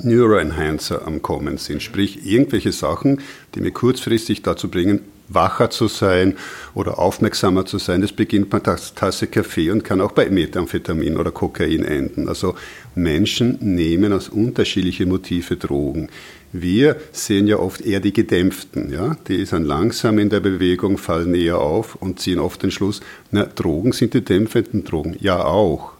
Neuroenhancer 0.01 1.05
am 1.07 1.21
Kommen 1.21 1.57
sind, 1.57 1.83
sprich 1.83 2.25
irgendwelche 2.25 2.71
Sachen, 2.71 3.21
die 3.55 3.61
mir 3.61 3.71
kurzfristig 3.71 4.41
dazu 4.41 4.69
bringen, 4.69 5.01
wacher 5.29 5.69
zu 5.69 5.87
sein 5.87 6.35
oder 6.73 6.99
aufmerksamer 6.99 7.65
zu 7.65 7.77
sein. 7.77 8.01
Das 8.01 8.11
beginnt 8.11 8.49
bei 8.49 8.63
einer 8.63 8.77
Tasse 8.95 9.27
Kaffee 9.27 9.71
und 9.71 9.83
kann 9.83 10.01
auch 10.01 10.11
bei 10.11 10.29
Methamphetamin 10.29 11.17
oder 11.17 11.31
Kokain 11.31 11.83
enden. 11.83 12.27
Also 12.27 12.55
Menschen 12.95 13.57
nehmen 13.61 14.13
aus 14.13 14.29
unterschiedlichen 14.29 15.09
Motive 15.09 15.57
Drogen. 15.57 16.09
Wir 16.51 16.97
sehen 17.11 17.47
ja 17.47 17.57
oft 17.57 17.81
eher 17.81 17.99
die 17.99 18.13
Gedämpften, 18.13 18.91
ja, 18.91 19.17
die 19.27 19.43
sind 19.45 19.63
langsam 19.63 20.19
in 20.19 20.29
der 20.29 20.39
Bewegung, 20.39 20.99
fallen 20.99 21.33
eher 21.33 21.57
auf 21.57 21.95
und 21.95 22.19
ziehen 22.19 22.37
oft 22.37 22.61
den 22.61 22.69
Schluss, 22.69 23.01
na, 23.31 23.45
Drogen 23.45 23.91
sind 23.91 24.13
die 24.13 24.23
dämpfenden 24.23 24.83
Drogen. 24.83 25.15
Ja, 25.19 25.43
auch 25.43 25.92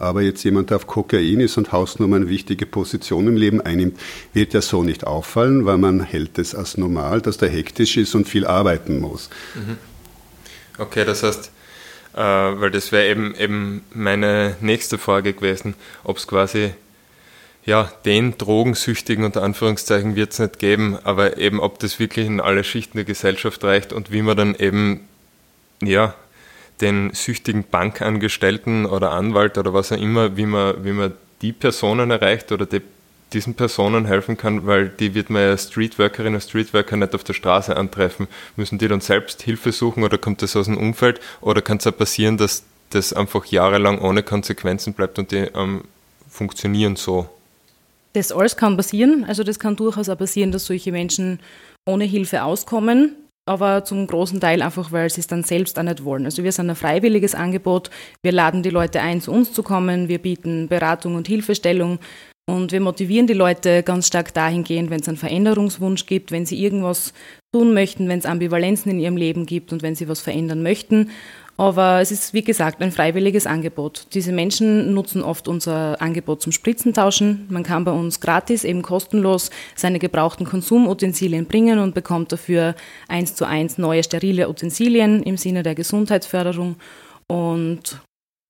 aber 0.00 0.22
jetzt 0.22 0.42
jemand, 0.44 0.70
der 0.70 0.78
auf 0.78 0.86
Kokain 0.86 1.40
ist 1.40 1.58
und 1.58 1.72
Hausnummer 1.72 2.16
eine 2.16 2.28
wichtige 2.28 2.66
Position 2.66 3.28
im 3.28 3.36
Leben 3.36 3.60
einnimmt, 3.60 3.98
wird 4.32 4.54
ja 4.54 4.62
so 4.62 4.82
nicht 4.82 5.06
auffallen, 5.06 5.66
weil 5.66 5.78
man 5.78 6.00
hält 6.00 6.38
es 6.38 6.54
als 6.54 6.78
normal, 6.78 7.20
dass 7.20 7.36
der 7.36 7.50
hektisch 7.50 7.96
ist 7.96 8.14
und 8.14 8.26
viel 8.26 8.46
arbeiten 8.46 8.98
muss. 8.98 9.28
Mhm. 9.54 9.76
Okay, 10.78 11.04
das 11.04 11.22
heißt, 11.22 11.50
äh, 12.14 12.18
weil 12.18 12.70
das 12.70 12.92
wäre 12.92 13.08
eben, 13.08 13.34
eben 13.34 13.84
meine 13.92 14.56
nächste 14.60 14.96
Frage 14.96 15.34
gewesen, 15.34 15.74
ob 16.02 16.16
es 16.16 16.26
quasi, 16.26 16.72
ja, 17.66 17.92
den 18.06 18.38
Drogensüchtigen 18.38 19.24
unter 19.24 19.42
Anführungszeichen 19.42 20.16
wird 20.16 20.32
es 20.32 20.38
nicht 20.38 20.58
geben, 20.58 20.98
aber 21.04 21.36
eben 21.36 21.60
ob 21.60 21.78
das 21.78 21.98
wirklich 21.98 22.26
in 22.26 22.40
alle 22.40 22.64
Schichten 22.64 22.96
der 22.96 23.04
Gesellschaft 23.04 23.62
reicht 23.64 23.92
und 23.92 24.10
wie 24.10 24.22
man 24.22 24.36
dann 24.36 24.54
eben, 24.54 25.08
ja, 25.82 26.14
den 26.80 27.12
süchtigen 27.12 27.64
Bankangestellten 27.64 28.86
oder 28.86 29.12
Anwalt 29.12 29.58
oder 29.58 29.74
was 29.74 29.92
auch 29.92 29.96
immer, 29.96 30.36
wie 30.36 30.46
man, 30.46 30.84
wie 30.84 30.92
man 30.92 31.12
die 31.42 31.52
Personen 31.52 32.10
erreicht 32.10 32.52
oder 32.52 32.66
die, 32.66 32.82
diesen 33.32 33.54
Personen 33.54 34.06
helfen 34.06 34.36
kann, 34.36 34.66
weil 34.66 34.88
die 34.88 35.14
wird 35.14 35.30
man 35.30 35.42
ja 35.42 35.56
Streetworkerinnen 35.56 36.34
und 36.34 36.40
Streetworker 36.40 36.96
nicht 36.96 37.14
auf 37.14 37.24
der 37.24 37.34
Straße 37.34 37.76
antreffen. 37.76 38.28
Müssen 38.56 38.78
die 38.78 38.88
dann 38.88 39.00
selbst 39.00 39.42
Hilfe 39.42 39.72
suchen 39.72 40.02
oder 40.02 40.18
kommt 40.18 40.42
das 40.42 40.56
aus 40.56 40.66
dem 40.66 40.76
Umfeld 40.76 41.20
oder 41.40 41.62
kann 41.62 41.78
es 41.78 41.86
auch 41.86 41.96
passieren, 41.96 42.36
dass 42.36 42.64
das 42.90 43.12
einfach 43.12 43.46
jahrelang 43.46 44.00
ohne 44.00 44.22
Konsequenzen 44.22 44.94
bleibt 44.94 45.18
und 45.18 45.30
die 45.30 45.48
ähm, 45.54 45.82
funktionieren 46.28 46.96
so? 46.96 47.28
Das 48.12 48.32
alles 48.32 48.56
kann 48.56 48.76
passieren. 48.76 49.24
Also 49.24 49.44
das 49.44 49.60
kann 49.60 49.76
durchaus 49.76 50.08
auch 50.08 50.18
passieren, 50.18 50.50
dass 50.50 50.66
solche 50.66 50.90
Menschen 50.90 51.38
ohne 51.86 52.04
Hilfe 52.04 52.42
auskommen 52.42 53.14
aber 53.46 53.84
zum 53.84 54.06
großen 54.06 54.40
Teil 54.40 54.62
einfach, 54.62 54.92
weil 54.92 55.10
sie 55.10 55.20
es 55.20 55.26
dann 55.26 55.42
selbst 55.42 55.78
auch 55.78 55.82
nicht 55.82 56.04
wollen. 56.04 56.24
Also 56.24 56.44
wir 56.44 56.52
sind 56.52 56.70
ein 56.70 56.76
freiwilliges 56.76 57.34
Angebot, 57.34 57.90
wir 58.22 58.32
laden 58.32 58.62
die 58.62 58.70
Leute 58.70 59.00
ein, 59.00 59.20
zu 59.20 59.32
uns 59.32 59.52
zu 59.52 59.62
kommen, 59.62 60.08
wir 60.08 60.18
bieten 60.18 60.68
Beratung 60.68 61.14
und 61.16 61.26
Hilfestellung 61.26 61.98
und 62.50 62.72
wir 62.72 62.80
motivieren 62.80 63.26
die 63.26 63.32
Leute 63.34 63.82
ganz 63.82 64.08
stark 64.08 64.34
dahingehend, 64.34 64.90
wenn 64.90 65.00
es 65.00 65.08
einen 65.08 65.16
Veränderungswunsch 65.16 66.06
gibt, 66.06 66.32
wenn 66.32 66.46
sie 66.46 66.62
irgendwas 66.62 67.12
tun 67.54 67.74
möchten, 67.74 68.08
wenn 68.08 68.18
es 68.18 68.26
Ambivalenzen 68.26 68.90
in 68.90 68.98
ihrem 68.98 69.16
Leben 69.16 69.46
gibt 69.46 69.72
und 69.72 69.82
wenn 69.82 69.94
sie 69.94 70.08
was 70.08 70.20
verändern 70.20 70.62
möchten. 70.62 71.10
Aber 71.60 72.00
es 72.00 72.10
ist, 72.10 72.32
wie 72.32 72.40
gesagt, 72.40 72.80
ein 72.80 72.90
freiwilliges 72.90 73.46
Angebot. 73.46 74.06
Diese 74.14 74.32
Menschen 74.32 74.94
nutzen 74.94 75.22
oft 75.22 75.46
unser 75.46 76.00
Angebot 76.00 76.40
zum 76.40 76.52
Spritzentauschen. 76.52 77.44
Man 77.50 77.64
kann 77.64 77.84
bei 77.84 77.90
uns 77.90 78.20
gratis, 78.20 78.64
eben 78.64 78.80
kostenlos, 78.80 79.50
seine 79.76 79.98
gebrauchten 79.98 80.46
Konsumutensilien 80.46 81.44
bringen 81.44 81.78
und 81.78 81.94
bekommt 81.94 82.32
dafür 82.32 82.74
eins 83.08 83.34
zu 83.34 83.44
eins 83.44 83.76
neue 83.76 84.02
sterile 84.02 84.48
Utensilien 84.48 85.22
im 85.22 85.36
Sinne 85.36 85.62
der 85.62 85.74
Gesundheitsförderung. 85.74 86.76
Und 87.26 88.00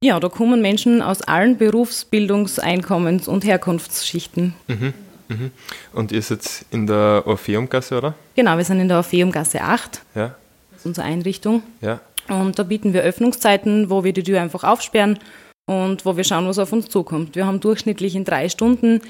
ja, 0.05 0.21
da 0.21 0.29
kommen 0.29 0.62
Menschen 0.62 1.02
aus 1.02 1.21
allen 1.21 1.59
Berufs-, 1.59 2.05
Bildungs-, 2.05 2.61
Einkommens- 2.61 3.26
und 3.26 3.45
Herkunftsschichten. 3.45 4.55
Mhm, 4.69 4.95
mhm. 5.26 5.50
Und 5.93 6.12
ihr 6.12 6.23
seid 6.23 6.64
in 6.71 6.87
der 6.87 7.25
Orpheumgasse, 7.26 7.99
oder? 7.99 8.14
Genau, 8.37 8.57
wir 8.57 8.64
sind 8.64 8.79
in 8.79 8.87
der 8.87 8.99
Orpheumgasse 8.99 9.62
8. 9.62 10.00
Ja. 10.14 10.37
Das 10.71 10.79
ist 10.79 10.87
unsere 10.87 11.09
Einrichtung. 11.09 11.64
Ja. 11.81 11.99
Und 12.28 12.58
da 12.58 12.62
bieten 12.62 12.92
wir 12.92 13.02
Öffnungszeiten, 13.02 13.90
wo 13.90 14.04
wir 14.04 14.12
die 14.12 14.22
Tür 14.22 14.40
einfach 14.40 14.64
aufsperren 14.64 15.18
und 15.66 16.04
wo 16.04 16.16
wir 16.16 16.24
schauen, 16.24 16.46
was 16.46 16.58
auf 16.58 16.72
uns 16.72 16.88
zukommt. 16.88 17.36
Wir 17.36 17.46
haben 17.46 17.60
durchschnittlich 17.60 18.14
in 18.14 18.24
drei 18.24 18.48
Stunden, 18.48 19.00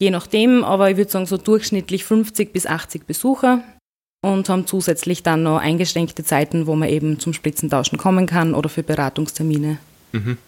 je 0.00 0.10
nachdem, 0.10 0.64
aber 0.64 0.90
ich 0.90 0.96
würde 0.96 1.10
sagen 1.10 1.26
so 1.26 1.36
durchschnittlich 1.36 2.04
50 2.04 2.52
bis 2.52 2.66
80 2.66 3.06
Besucher 3.06 3.62
und 4.22 4.48
haben 4.48 4.66
zusätzlich 4.66 5.22
dann 5.22 5.42
noch 5.42 5.60
eingeschränkte 5.60 6.24
Zeiten, 6.24 6.66
wo 6.66 6.74
man 6.74 6.88
eben 6.88 7.20
zum 7.20 7.32
Spritzentauschen 7.32 7.98
kommen 7.98 8.26
kann 8.26 8.54
oder 8.54 8.68
für 8.68 8.82
Beratungstermine. 8.82 9.78
Mhm. 10.12 10.38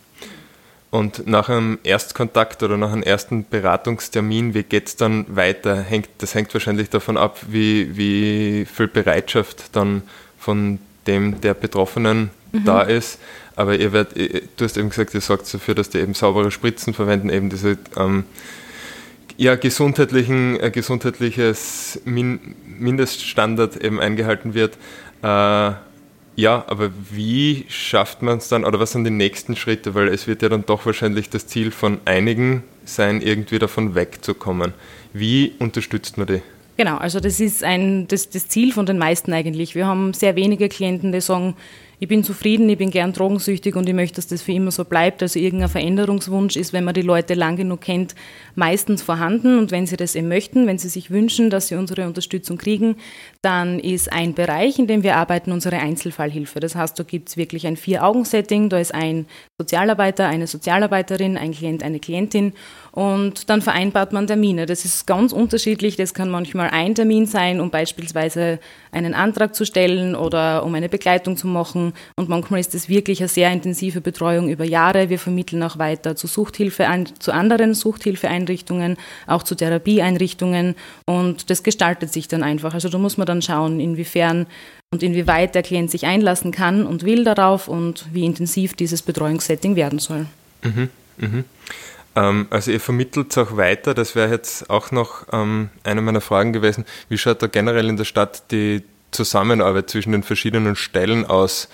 Und 0.91 1.27
nach 1.27 1.51
einem 1.51 1.79
Erstkontakt 1.83 2.63
oder 2.63 2.79
nach 2.79 2.93
einem 2.93 3.03
ersten 3.03 3.47
Beratungstermin, 3.47 4.55
wie 4.55 4.63
geht 4.63 4.89
es 4.89 4.97
dann 4.97 5.27
weiter? 5.29 5.83
Hängt, 5.83 6.09
das 6.19 6.35
hängt 6.35 6.53
wahrscheinlich 6.55 6.89
davon 6.89 7.19
ab, 7.19 7.39
wie, 7.49 7.97
wie 7.97 8.65
viel 8.65 8.89
Bereitschaft 8.89 9.77
dann 9.77 10.03
von 10.39 10.79
dem 11.09 11.41
der 11.41 11.55
Betroffenen 11.55 12.31
mhm. 12.53 12.65
da 12.65 12.83
ist. 12.83 13.19
Aber 13.57 13.77
ihr 13.77 13.93
werdet, 13.93 14.17
du 14.57 14.65
hast 14.65 14.77
eben 14.77 14.91
gesagt, 14.91 15.15
ihr 15.15 15.21
sorgt 15.21 15.53
dafür, 15.53 15.75
dass 15.75 15.91
die 15.91 15.99
eben 15.99 16.15
saubere 16.15 16.53
Spritzen 16.53 16.95
verwenden, 16.95 17.29
eben 17.29 17.51
diese 17.51 17.77
ähm, 17.97 18.23
ja, 19.37 19.57
gesundheitlichen, 19.57 20.61
äh, 20.61 20.71
gesundheitliches 20.71 22.01
Min 22.05 22.39
Mindeststandard 22.79 23.77
eben 23.83 23.99
eingehalten 23.99 24.55
wird. 24.55 24.77
Äh, 25.23 25.73
ja, 26.39 26.65
aber 26.69 26.91
wie 27.11 27.65
schafft 27.69 28.23
man 28.23 28.39
es 28.39 28.49
dann, 28.49 28.65
oder 28.65 28.79
was 28.79 28.93
sind 28.93 29.03
die 29.03 29.11
nächsten 29.11 29.57
Schritte? 29.57 29.97
Weil 29.97 30.07
es 30.07 30.29
wird 30.29 30.43
ja 30.43 30.49
dann 30.49 30.65
doch 30.65 30.87
wahrscheinlich 30.87 31.29
das 31.31 31.49
Ziel 31.49 31.73
von 31.73 31.99
einigen 32.05 32.63
sein, 32.85 33.21
irgendwie 33.21 33.59
davon 33.59 33.97
wegzukommen. 33.97 34.73
Wie 35.13 35.55
unterstützt 35.59 36.17
man 36.17 36.29
die? 36.29 36.43
Genau, 36.79 36.97
also 36.97 37.19
das 37.19 37.41
ist 37.41 37.65
ein, 37.65 38.07
das, 38.07 38.31
das 38.31 38.47
Ziel 38.47 38.73
von 38.73 38.87
den 38.87 38.99
meisten 38.99 39.33
eigentlich. 39.33 39.75
Wir 39.75 39.85
haben 39.85 40.15
sehr 40.15 40.37
wenige 40.37 40.69
Klienten, 40.69 41.11
die 41.11 41.21
sagen, 41.21 41.57
ich 42.01 42.07
bin 42.09 42.23
zufrieden, 42.23 42.69
ich 42.69 42.79
bin 42.79 42.91
gern 42.91 43.13
drogensüchtig 43.13 43.75
und 43.75 43.89
ich 43.89 43.95
möchte, 43.95 44.17
dass 44.17 44.29
das 44.29 44.43
für 44.43 44.53
immer 44.53 44.71
so 44.71 44.85
bleibt. 44.85 45.21
Also 45.23 45.39
irgendein 45.39 45.69
Veränderungswunsch 45.69 46.57
ist, 46.57 46.73
wenn 46.73 46.85
man 46.85 46.95
die 46.95 47.03
Leute 47.03 47.35
lang 47.35 47.57
genug 47.57 47.81
kennt, 47.81 48.15
meistens 48.55 49.03
vorhanden. 49.03 49.59
Und 49.59 49.73
wenn 49.73 49.87
sie 49.87 49.97
das 49.97 50.15
eben 50.15 50.29
möchten, 50.29 50.67
wenn 50.67 50.79
sie 50.79 50.89
sich 50.89 51.11
wünschen, 51.11 51.51
dass 51.51 51.69
sie 51.69 51.75
unsere 51.75 52.07
Unterstützung 52.07 52.57
kriegen, 52.57 52.97
dann 53.43 53.81
ist 53.81 54.13
ein 54.13 54.35
Bereich, 54.35 54.79
in 54.79 54.87
dem 54.87 55.03
wir 55.03 55.17
arbeiten, 55.17 55.51
unsere 55.51 55.79
Einzelfallhilfe. 55.79 56.61
Das 56.61 56.77
heißt, 56.77 56.99
da 56.99 57.03
gibt 57.03 57.31
es 57.31 57.37
wirklich 57.37 57.67
ein 57.67 57.77
Vier-Augen-Setting. 57.77 58.69
Da 58.69 58.79
ist 58.79 58.95
ein 58.95 59.27
Sozialarbeiter, 59.61 60.29
eine 60.29 60.47
Sozialarbeiterin, 60.47 61.37
ein 61.37 61.51
Klient, 61.53 61.83
eine 61.83 61.99
Klientin 61.99 62.53
und 62.99 63.49
dann 63.49 63.63
vereinbart 63.63 64.13
man 64.13 64.27
Termine. 64.27 64.67
Das 64.67 64.85
ist 64.85 65.07
ganz 65.07 65.33
unterschiedlich. 65.33 65.95
Das 65.95 66.15
kann 66.15 66.31
manchmal 66.31 66.71
ein 66.71 66.97
Termin 66.97 67.27
sein, 67.27 67.61
um 67.61 67.71
beispielsweise 67.71 68.59
einen 68.91 69.15
Antrag 69.15 69.55
zu 69.55 69.65
stellen 69.65 70.17
oder 70.17 70.65
um 70.65 70.75
eine 70.75 70.89
Begleitung 70.89 71.37
zu 71.37 71.47
machen. 71.47 71.88
Und 72.17 72.29
manchmal 72.29 72.61
ist 72.61 72.75
es 72.75 72.89
wirklich 72.89 73.21
eine 73.21 73.29
sehr 73.29 73.53
intensive 73.53 74.01
Betreuung 74.01 74.49
über 74.49 74.65
Jahre. 74.65 75.09
Wir 75.09 75.19
vermitteln 75.19 75.63
auch 75.63 75.79
weiter 75.79 76.17
zu 76.17 76.27
Suchthilfe, 76.27 76.87
zu 77.19 77.33
anderen 77.33 77.75
Suchthilfeeinrichtungen, 77.75 78.97
auch 79.27 79.43
zu 79.43 79.55
Therapieeinrichtungen. 79.55 80.75
Und 81.07 81.51
das 81.51 81.63
gestaltet 81.63 82.13
sich 82.13 82.29
dann 82.29 82.43
einfach. 82.43 82.75
Also 82.75 82.89
da 82.89 82.99
muss 82.99 83.17
man 83.17 83.27
dann 83.27 83.43
schauen, 83.43 83.81
inwiefern 83.81 84.47
und 84.91 85.03
inwieweit 85.03 85.55
der 85.55 85.63
Klient 85.63 85.91
sich 85.91 86.07
einlassen 86.07 86.53
kann 86.53 86.87
und 86.87 87.05
will 87.05 87.25
darauf 87.25 87.69
und 87.69 88.07
wie 88.13 88.25
intensiv 88.25 88.75
dieses 88.75 89.03
Betreuungssetting 89.03 89.77
werden 89.77 89.99
soll. 89.99 90.27
Mhm, 90.63 90.89
mh. 91.19 91.45
Ähm, 92.17 92.47
also 92.51 92.71
ihr 92.71 92.81
vermittelt 92.81 93.31
es 93.31 93.39
auch 93.39 93.57
weiter, 93.57 93.95
das 93.95 94.15
wäre 94.15 94.31
jetzt 94.31 94.71
auch 94.71 94.91
noch 94.91 95.27
ähm, 95.33 95.69
eine 95.85 96.01
meiner 96.01 96.21
Fragen 96.21 96.53
gewesen. 96.53 96.85
Wie 97.09 97.19
schaut 97.19 97.43
da 97.43 97.47
generell 97.47 97.89
in 97.89 97.97
der 97.97 98.05
Stadt 98.05 98.51
die 98.51 98.83
Zusammenarbeit 99.11 99.91
zwischen 99.91 100.13
den 100.13 100.23
verschiedenen 100.23 100.77
Stellen 100.77 101.25
aus? 101.25 101.69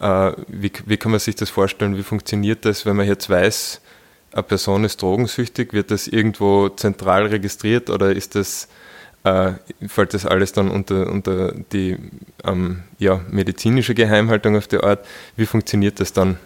Äh, 0.00 0.32
wie, 0.48 0.72
wie 0.86 0.96
kann 0.96 1.10
man 1.10 1.20
sich 1.20 1.36
das 1.36 1.50
vorstellen? 1.50 1.96
Wie 1.96 2.02
funktioniert 2.02 2.64
das, 2.64 2.86
wenn 2.86 2.96
man 2.96 3.06
jetzt 3.06 3.28
weiß, 3.30 3.80
eine 4.32 4.42
Person 4.42 4.84
ist 4.84 5.02
drogensüchtig? 5.02 5.72
Wird 5.72 5.90
das 5.90 6.06
irgendwo 6.06 6.68
zentral 6.68 7.26
registriert 7.26 7.90
oder 7.90 8.12
ist 8.14 8.34
das, 8.34 8.68
äh, 9.24 9.52
fällt 9.86 10.14
das 10.14 10.26
alles 10.26 10.52
dann 10.52 10.70
unter, 10.70 11.10
unter 11.10 11.52
die 11.72 11.96
ähm, 12.44 12.82
ja, 12.98 13.20
medizinische 13.30 13.94
Geheimhaltung 13.94 14.56
auf 14.56 14.68
der 14.68 14.84
Art? 14.84 15.06
Wie 15.36 15.46
funktioniert 15.46 16.00
das 16.00 16.12
dann? 16.12 16.38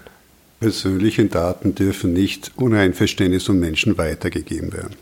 Persönliche 0.60 1.24
Daten 1.24 1.74
dürfen 1.74 2.12
nicht 2.12 2.52
ohne 2.56 2.80
Einverständnis 2.80 3.44
von 3.44 3.58
Menschen 3.58 3.96
weitergegeben 3.96 4.72
werden. 4.72 4.94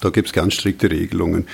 Da 0.00 0.10
gibt 0.10 0.28
es 0.28 0.34
ganz 0.34 0.54
strikte 0.54 0.90
Regelungen. 0.90 1.46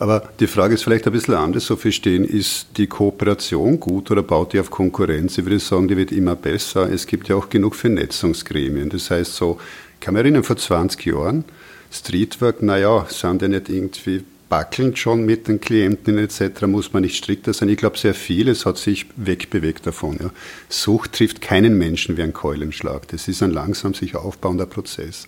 Aber 0.00 0.28
die 0.38 0.46
Frage 0.46 0.74
ist 0.74 0.84
vielleicht 0.84 1.06
ein 1.06 1.12
bisschen 1.12 1.34
anders 1.34 1.64
zu 1.64 1.76
verstehen. 1.76 2.24
Ist 2.24 2.68
die 2.76 2.86
Kooperation 2.86 3.80
gut 3.80 4.10
oder 4.10 4.22
baut 4.22 4.52
die 4.52 4.60
auf 4.60 4.70
Konkurrenz? 4.70 5.38
Ich 5.38 5.44
würde 5.44 5.58
sagen, 5.58 5.88
die 5.88 5.96
wird 5.96 6.12
immer 6.12 6.36
besser. 6.36 6.90
Es 6.90 7.06
gibt 7.06 7.28
ja 7.28 7.36
auch 7.36 7.48
genug 7.48 7.74
Vernetzungsgremien. 7.74 8.90
Das 8.90 9.10
heißt 9.10 9.34
so, 9.34 9.58
ich 9.94 10.00
kann 10.00 10.14
mich 10.14 10.22
erinnern, 10.22 10.44
vor 10.44 10.56
20 10.56 11.04
Jahren, 11.04 11.44
Streetwork, 11.90 12.62
naja, 12.62 13.06
sind 13.08 13.42
ja 13.42 13.48
nicht 13.48 13.68
irgendwie 13.68 14.24
backeln 14.48 14.96
schon 14.96 15.26
mit 15.26 15.48
den 15.48 15.60
Klienten 15.60 16.18
etc., 16.18 16.62
muss 16.62 16.92
man 16.92 17.02
nicht 17.02 17.16
strikter 17.16 17.52
sein. 17.52 17.68
Ich 17.68 17.76
glaube, 17.76 17.98
sehr 17.98 18.14
vieles 18.14 18.66
hat 18.66 18.78
sich 18.78 19.06
wegbewegt 19.16 19.86
davon. 19.86 20.18
Ja. 20.22 20.30
Sucht 20.68 21.12
trifft 21.12 21.40
keinen 21.40 21.76
Menschen 21.76 22.16
wie 22.16 22.22
ein 22.22 22.32
Keulenschlag. 22.32 23.08
Das 23.08 23.28
ist 23.28 23.42
ein 23.42 23.50
langsam 23.50 23.94
sich 23.94 24.16
aufbauender 24.16 24.66
Prozess. 24.66 25.26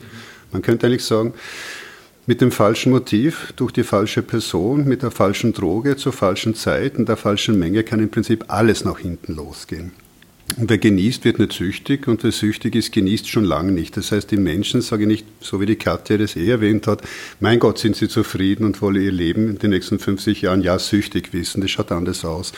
Man 0.53 0.63
könnte 0.63 0.87
eigentlich 0.87 1.05
sagen, 1.05 1.35
mit 2.31 2.41
dem 2.41 2.53
falschen 2.53 2.93
Motiv, 2.93 3.53
durch 3.57 3.73
die 3.73 3.83
falsche 3.83 4.23
Person, 4.23 4.85
mit 4.85 5.03
der 5.03 5.11
falschen 5.11 5.53
Droge, 5.53 5.97
zur 5.97 6.13
falschen 6.13 6.55
Zeit 6.55 6.97
und 6.97 7.09
der 7.09 7.17
falschen 7.17 7.59
Menge 7.59 7.83
kann 7.83 7.99
im 7.99 8.09
Prinzip 8.09 8.45
alles 8.47 8.85
nach 8.85 9.01
hinten 9.01 9.35
losgehen. 9.35 9.91
Und 10.57 10.71
wer 10.71 10.79
genießt, 10.79 11.25
wird 11.25 11.41
nicht 11.41 11.53
süchtig 11.53 12.07
und 12.07 12.23
wer 12.23 12.31
süchtig 12.31 12.77
ist, 12.77 12.93
genießt 12.93 13.29
schon 13.29 13.43
lange 13.43 13.73
nicht. 13.73 13.97
Das 13.97 14.13
heißt, 14.13 14.31
die 14.31 14.37
Menschen, 14.37 14.81
sage 14.81 15.03
ich 15.03 15.09
nicht, 15.09 15.27
so 15.41 15.61
wie 15.61 15.67
die 15.67 15.75
Katja 15.75 16.19
das 16.19 16.37
eh 16.37 16.49
erwähnt 16.49 16.87
hat, 16.87 17.03
mein 17.41 17.59
Gott, 17.59 17.79
sind 17.79 17.97
sie 17.97 18.07
zufrieden 18.07 18.65
und 18.65 18.81
wollen 18.81 19.03
ihr 19.03 19.11
Leben 19.11 19.49
in 19.49 19.59
den 19.59 19.71
nächsten 19.71 19.99
50 19.99 20.43
Jahren 20.43 20.63
ja 20.63 20.79
süchtig 20.79 21.33
wissen. 21.33 21.61
Das 21.63 21.73
schaut 21.73 21.91
anders 21.91 22.25
aus. 22.25 22.53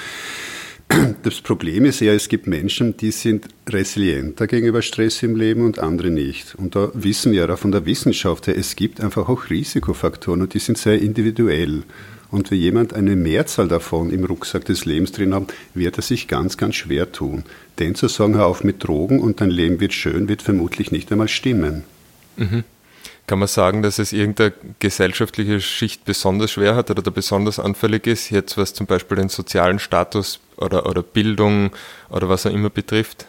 Das 1.22 1.40
Problem 1.40 1.84
ist 1.84 2.00
ja, 2.00 2.12
es 2.12 2.28
gibt 2.28 2.46
Menschen, 2.46 2.96
die 2.96 3.10
sind 3.10 3.46
resilienter 3.68 4.46
gegenüber 4.46 4.82
Stress 4.82 5.22
im 5.22 5.36
Leben 5.36 5.64
und 5.64 5.78
andere 5.78 6.10
nicht. 6.10 6.54
Und 6.54 6.74
da 6.76 6.90
wissen 6.94 7.32
wir 7.32 7.46
ja 7.46 7.56
von 7.56 7.72
der 7.72 7.86
Wissenschaft 7.86 8.46
her, 8.46 8.56
es 8.56 8.76
gibt 8.76 9.00
einfach 9.00 9.28
auch 9.28 9.50
Risikofaktoren 9.50 10.42
und 10.42 10.54
die 10.54 10.58
sind 10.58 10.78
sehr 10.78 11.00
individuell. 11.00 11.82
Und 12.30 12.50
wenn 12.50 12.58
jemand 12.58 12.94
eine 12.94 13.14
Mehrzahl 13.14 13.68
davon 13.68 14.10
im 14.10 14.24
Rucksack 14.24 14.64
des 14.64 14.86
Lebens 14.86 15.12
drin 15.12 15.34
hat, 15.34 15.52
wird 15.74 15.98
er 15.98 16.02
sich 16.02 16.28
ganz, 16.28 16.56
ganz 16.56 16.76
schwer 16.76 17.12
tun. 17.12 17.44
Denn 17.78 17.94
zu 17.94 18.08
sagen, 18.08 18.34
hör 18.36 18.46
auf 18.46 18.64
mit 18.64 18.82
Drogen 18.82 19.20
und 19.20 19.40
dein 19.42 19.50
Leben 19.50 19.80
wird 19.80 19.92
schön, 19.92 20.28
wird 20.28 20.40
vermutlich 20.40 20.90
nicht 20.92 21.12
einmal 21.12 21.28
stimmen. 21.28 21.84
Mhm. 22.36 22.64
Kann 23.26 23.38
man 23.38 23.48
sagen, 23.48 23.82
dass 23.82 23.98
es 23.98 24.12
irgendeine 24.12 24.52
gesellschaftliche 24.78 25.60
Schicht 25.60 26.04
besonders 26.04 26.52
schwer 26.52 26.74
hat 26.74 26.90
oder 26.90 27.10
besonders 27.10 27.58
anfällig 27.58 28.06
ist, 28.06 28.30
jetzt 28.30 28.58
was 28.58 28.74
zum 28.74 28.86
Beispiel 28.86 29.18
den 29.18 29.28
sozialen 29.28 29.78
Status 29.78 30.40
oder, 30.62 30.86
oder 30.86 31.02
Bildung 31.02 31.70
oder 32.10 32.28
was 32.28 32.46
auch 32.46 32.52
immer 32.52 32.70
betrifft? 32.70 33.26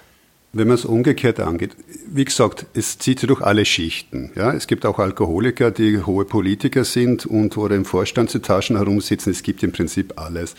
Wenn 0.56 0.68
man 0.68 0.76
es 0.76 0.86
umgekehrt 0.86 1.40
angeht, 1.40 1.72
wie 2.08 2.26
gesagt, 2.26 2.68
es 2.76 3.00
zieht 3.00 3.20
sich 3.20 3.28
durch 3.28 3.42
alle 3.42 3.66
Schichten. 3.66 4.32
Ja, 4.36 4.54
es 4.54 4.68
gibt 4.68 4.86
auch 4.86 5.00
Alkoholiker, 5.00 5.72
die 5.72 6.04
hohe 6.04 6.26
Politiker 6.26 6.84
sind 6.84 7.26
und 7.26 7.58
oder 7.58 7.76
im 7.76 7.86
Vorstandsetagen 7.86 8.78
herumsitzen. 8.78 9.32
Es 9.32 9.42
gibt 9.42 9.64
im 9.64 9.72
Prinzip 9.72 10.14
alles. 10.18 10.54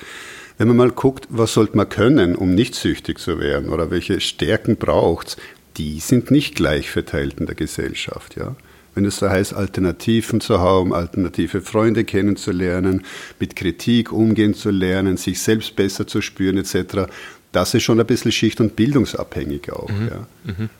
Wenn 0.58 0.66
man 0.66 0.76
mal 0.76 0.90
guckt, 0.90 1.28
was 1.30 1.54
sollte 1.54 1.76
man 1.76 1.88
können, 1.88 2.34
um 2.34 2.56
nicht 2.56 2.74
süchtig 2.74 3.20
zu 3.20 3.38
werden 3.38 3.68
oder 3.68 3.92
welche 3.92 4.20
Stärken 4.20 4.76
braucht 4.76 5.28
es, 5.28 5.36
die 5.76 6.00
sind 6.00 6.30
nicht 6.30 6.56
gleich 6.56 6.90
verteilt 6.90 7.38
in 7.38 7.46
der 7.46 7.54
Gesellschaft. 7.54 8.36
Ja 8.36 8.56
wenn 8.94 9.04
es 9.04 9.18
da 9.18 9.30
heißt, 9.30 9.54
Alternativen 9.54 10.40
zu 10.40 10.60
haben, 10.60 10.92
alternative 10.94 11.60
Freunde 11.60 12.04
kennenzulernen, 12.04 13.02
mit 13.40 13.56
Kritik 13.56 14.12
umgehen 14.12 14.54
zu 14.54 14.70
lernen, 14.70 15.16
sich 15.16 15.40
selbst 15.40 15.76
besser 15.76 16.06
zu 16.06 16.20
spüren 16.20 16.58
etc., 16.58 17.10
das 17.52 17.72
ist 17.72 17.84
schon 17.84 18.00
ein 18.00 18.06
bisschen 18.06 18.32
schicht- 18.32 18.60
und 18.60 18.74
bildungsabhängig 18.74 19.72
auch. 19.72 19.88
Mhm. 19.88 20.08
Ja. 20.08 20.26
Mhm. 20.44 20.70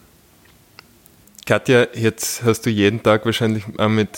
Katja, 1.47 1.89
jetzt 1.93 2.43
hast 2.43 2.65
du 2.65 2.71
jeden 2.71 3.03
Tag 3.03 3.27
wahrscheinlich 3.27 3.65
mit 3.67 4.09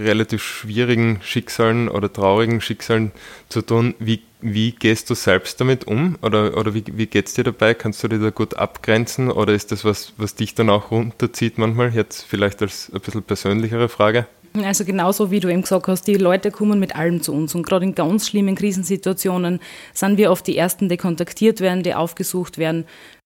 relativ 0.00 0.42
schwierigen 0.42 1.20
Schicksalen 1.22 1.88
oder 1.88 2.12
traurigen 2.12 2.60
Schicksalen 2.60 3.12
zu 3.48 3.62
tun. 3.62 3.94
Wie, 4.00 4.22
wie 4.40 4.72
gehst 4.72 5.08
du 5.08 5.14
selbst 5.14 5.60
damit 5.60 5.86
um? 5.86 6.18
Oder, 6.20 6.56
oder 6.56 6.74
wie, 6.74 6.82
wie 6.86 7.06
geht 7.06 7.28
es 7.28 7.34
dir 7.34 7.44
dabei? 7.44 7.74
Kannst 7.74 8.02
du 8.02 8.08
dir 8.08 8.18
da 8.18 8.30
gut 8.30 8.56
abgrenzen? 8.56 9.30
Oder 9.30 9.52
ist 9.54 9.70
das 9.70 9.84
was, 9.84 10.14
was 10.16 10.34
dich 10.34 10.56
dann 10.56 10.68
auch 10.68 10.90
runterzieht 10.90 11.58
manchmal? 11.58 11.94
Jetzt 11.94 12.22
vielleicht 12.24 12.60
als 12.60 12.90
ein 12.92 13.00
bisschen 13.00 13.22
persönlichere 13.22 13.88
Frage. 13.88 14.26
Also 14.62 14.84
genauso 14.84 15.32
wie 15.32 15.40
du 15.40 15.48
eben 15.48 15.62
gesagt 15.62 15.88
hast, 15.88 16.06
die 16.06 16.14
Leute 16.14 16.52
kommen 16.52 16.78
mit 16.78 16.94
allem 16.94 17.20
zu 17.20 17.32
uns 17.32 17.56
und 17.56 17.66
gerade 17.66 17.84
in 17.86 17.96
ganz 17.96 18.28
schlimmen 18.28 18.54
Krisensituationen 18.54 19.58
sind 19.92 20.16
wir 20.16 20.30
oft 20.30 20.46
die 20.46 20.56
Ersten, 20.56 20.88
die 20.88 20.96
kontaktiert 20.96 21.60
werden, 21.60 21.82
die 21.82 21.92
aufgesucht 21.92 22.56
werden 22.56 22.84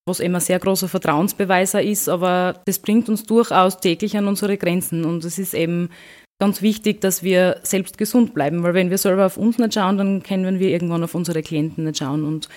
was 0.09 0.21
immer 0.21 0.41
sehr 0.41 0.59
großer 0.59 0.89
Vertrauensbeweiser 0.89 1.83
ist, 1.83 2.09
aber 2.09 2.61
das 2.65 2.79
bringt 2.79 3.09
uns 3.09 3.25
durchaus 3.25 3.79
täglich 3.79 4.17
an 4.17 4.27
unsere 4.27 4.57
Grenzen 4.57 5.05
und 5.05 5.25
es 5.25 5.39
ist 5.39 5.55
eben 5.55 5.91
ganz 6.41 6.63
wichtig, 6.63 7.01
dass 7.01 7.23
wir 7.23 7.61
selbst 7.63 7.99
gesund 7.99 8.35
bleiben, 8.35 8.63
weil 8.63 8.75
wenn 8.75 8.91
wir 8.91 8.99
selber 8.99 9.27
auf 9.27 9.37
uns 9.37 9.59
nicht 9.59 9.75
schauen, 9.75 9.99
dann 9.99 10.23
können 10.23 10.59
wir 10.59 10.71
irgendwann 10.71 11.05
auf 11.05 11.15
unsere 11.15 11.43
Klienten 11.43 11.85
nicht 11.85 11.99
schauen 11.99 12.25
und 12.25 12.49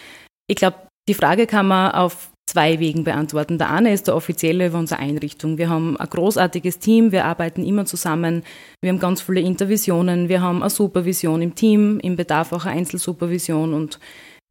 ich 0.47 0.55
glaube, 0.55 0.77
die 1.07 1.13
Frage 1.13 1.47
kann 1.47 1.67
man 1.67 1.91
auf 1.91 2.31
zwei 2.51 2.79
Wegen 2.79 3.03
beantworten. 3.03 3.57
Der 3.57 3.71
eine 3.71 3.93
ist 3.93 4.07
der 4.07 4.15
offizielle 4.15 4.67
über 4.67 4.77
unsere 4.77 4.99
Einrichtung. 4.99 5.57
Wir 5.57 5.69
haben 5.69 5.95
ein 5.97 6.09
großartiges 6.09 6.79
Team, 6.79 7.11
wir 7.11 7.25
arbeiten 7.25 7.65
immer 7.65 7.85
zusammen, 7.85 8.43
wir 8.81 8.91
haben 8.91 8.99
ganz 8.99 9.21
viele 9.21 9.39
Intervisionen, 9.39 10.27
wir 10.27 10.41
haben 10.41 10.61
eine 10.61 10.69
Supervision 10.69 11.41
im 11.41 11.55
Team, 11.55 11.99
im 11.99 12.17
Bedarf 12.17 12.51
auch 12.51 12.65
eine 12.65 12.79
Einzelsupervision 12.79 13.73
und 13.73 13.99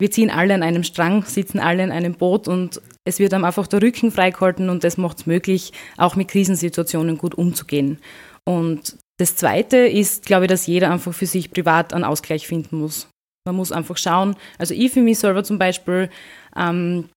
wir 0.01 0.11
ziehen 0.11 0.31
alle 0.31 0.55
an 0.55 0.63
einem 0.63 0.83
Strang, 0.83 1.25
sitzen 1.25 1.61
alle 1.61 1.85
in 1.85 1.93
einem 1.93 2.15
Boot 2.15 2.49
und 2.49 2.81
es 3.05 3.19
wird 3.19 3.35
einem 3.35 3.45
einfach 3.45 3.67
der 3.67 3.83
Rücken 3.83 4.11
freigehalten 4.11 4.71
und 4.71 4.83
das 4.83 4.97
macht 4.97 5.19
es 5.19 5.27
möglich, 5.27 5.73
auch 5.97 6.17
mit 6.17 6.29
Krisensituationen 6.29 7.19
gut 7.19 7.35
umzugehen. 7.35 7.99
Und 8.45 8.97
das 9.19 9.37
Zweite 9.37 9.77
ist, 9.77 10.25
glaube 10.25 10.47
ich, 10.47 10.49
dass 10.51 10.67
jeder 10.67 10.91
einfach 10.91 11.13
für 11.13 11.27
sich 11.27 11.51
privat 11.51 11.93
einen 11.93 12.05
Ausgleich 12.05 12.47
finden 12.47 12.79
muss. 12.79 13.09
Man 13.47 13.57
muss 13.57 13.73
einfach 13.73 13.97
schauen, 13.97 14.37
also 14.59 14.75
ich 14.75 14.93
für 14.93 15.03
mich 15.03 15.19
selber 15.19 15.45
zum 15.45 15.59
Beispiel 15.59 16.09
ähm, 16.57 17.09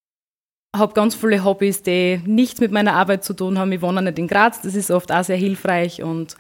habe 0.75 0.93
ganz 0.93 1.15
viele 1.15 1.43
Hobbys, 1.43 1.83
die 1.83 2.19
nichts 2.25 2.59
mit 2.59 2.71
meiner 2.71 2.93
Arbeit 2.93 3.23
zu 3.23 3.33
tun 3.33 3.57
haben. 3.57 3.71
Ich 3.71 3.81
wohne 3.81 4.01
nicht 4.01 4.19
in 4.19 4.27
Graz, 4.27 4.61
das 4.61 4.75
ist 4.75 4.91
oft 4.91 5.11
auch 5.11 5.23
sehr 5.23 5.37
hilfreich 5.37 6.01
und 6.03 6.35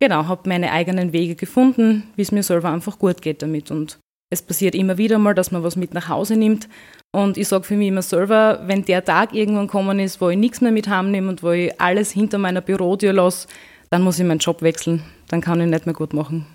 genau, 0.00 0.26
habe 0.26 0.48
meine 0.48 0.72
eigenen 0.72 1.12
Wege 1.12 1.36
gefunden, 1.36 2.04
wie 2.16 2.22
es 2.22 2.32
mir 2.32 2.42
selber 2.42 2.70
einfach 2.70 2.98
gut 2.98 3.22
geht 3.22 3.42
damit. 3.42 3.70
Und 3.70 3.98
es 4.30 4.42
passiert 4.42 4.74
immer 4.74 4.98
wieder 4.98 5.18
mal, 5.18 5.34
dass 5.34 5.52
man 5.52 5.62
was 5.62 5.76
mit 5.76 5.94
nach 5.94 6.08
Hause 6.08 6.36
nimmt. 6.36 6.68
Und 7.12 7.36
ich 7.36 7.48
sage 7.48 7.64
für 7.64 7.76
mich 7.76 7.88
immer 7.88 8.02
selber, 8.02 8.62
wenn 8.66 8.84
der 8.84 9.04
Tag 9.04 9.32
irgendwann 9.32 9.68
kommen 9.68 9.98
ist, 9.98 10.20
wo 10.20 10.28
ich 10.28 10.36
nichts 10.36 10.60
mehr 10.60 10.72
mit 10.72 10.88
heimnehme 10.88 11.28
und 11.28 11.42
wo 11.42 11.50
ich 11.50 11.80
alles 11.80 12.10
hinter 12.10 12.38
meiner 12.38 12.60
Bürotür 12.60 13.12
lasse, 13.12 13.48
dann 13.90 14.02
muss 14.02 14.18
ich 14.18 14.24
meinen 14.24 14.38
Job 14.38 14.62
wechseln. 14.62 15.04
Dann 15.28 15.40
kann 15.40 15.60
ich 15.60 15.68
nicht 15.68 15.86
mehr 15.86 15.94
gut 15.94 16.12
machen. 16.12 16.46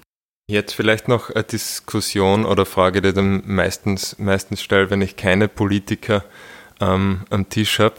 Jetzt 0.47 0.73
vielleicht 0.73 1.07
noch 1.07 1.29
eine 1.29 1.45
Diskussion 1.45 2.45
oder 2.45 2.65
Frage, 2.65 3.01
die 3.01 3.09
ich 3.09 3.15
dann 3.15 3.43
meistens, 3.45 4.19
meistens 4.19 4.61
stelle, 4.61 4.89
wenn 4.89 5.01
ich 5.01 5.15
keine 5.15 5.47
Politiker 5.47 6.25
ähm, 6.81 7.21
am 7.29 7.47
Tisch 7.47 7.79
habe. 7.79 7.95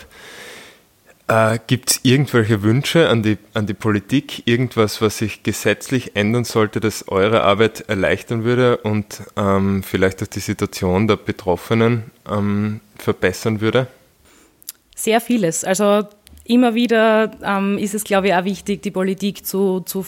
Äh, 1.28 1.58
Gibt 1.66 1.90
es 1.90 2.00
irgendwelche 2.02 2.62
Wünsche 2.62 3.08
an 3.08 3.22
die, 3.22 3.38
an 3.54 3.66
die 3.66 3.74
Politik, 3.74 4.46
irgendwas, 4.46 5.00
was 5.00 5.18
sich 5.18 5.42
gesetzlich 5.42 6.16
ändern 6.16 6.44
sollte, 6.44 6.80
das 6.80 7.08
eure 7.08 7.42
Arbeit 7.42 7.84
erleichtern 7.88 8.44
würde 8.44 8.78
und 8.78 9.22
ähm, 9.36 9.82
vielleicht 9.82 10.22
auch 10.22 10.26
die 10.26 10.40
Situation 10.40 11.06
der 11.06 11.16
Betroffenen 11.16 12.10
ähm, 12.30 12.80
verbessern 12.98 13.60
würde? 13.60 13.86
Sehr 14.96 15.20
vieles. 15.20 15.64
Also 15.64 16.08
immer 16.44 16.74
wieder 16.74 17.30
ähm, 17.42 17.78
ist 17.78 17.94
es, 17.94 18.04
glaube 18.04 18.28
ich, 18.28 18.34
auch 18.34 18.44
wichtig, 18.44 18.82
die 18.82 18.90
Politik 18.90 19.46
zu, 19.46 19.80
zu 19.80 20.04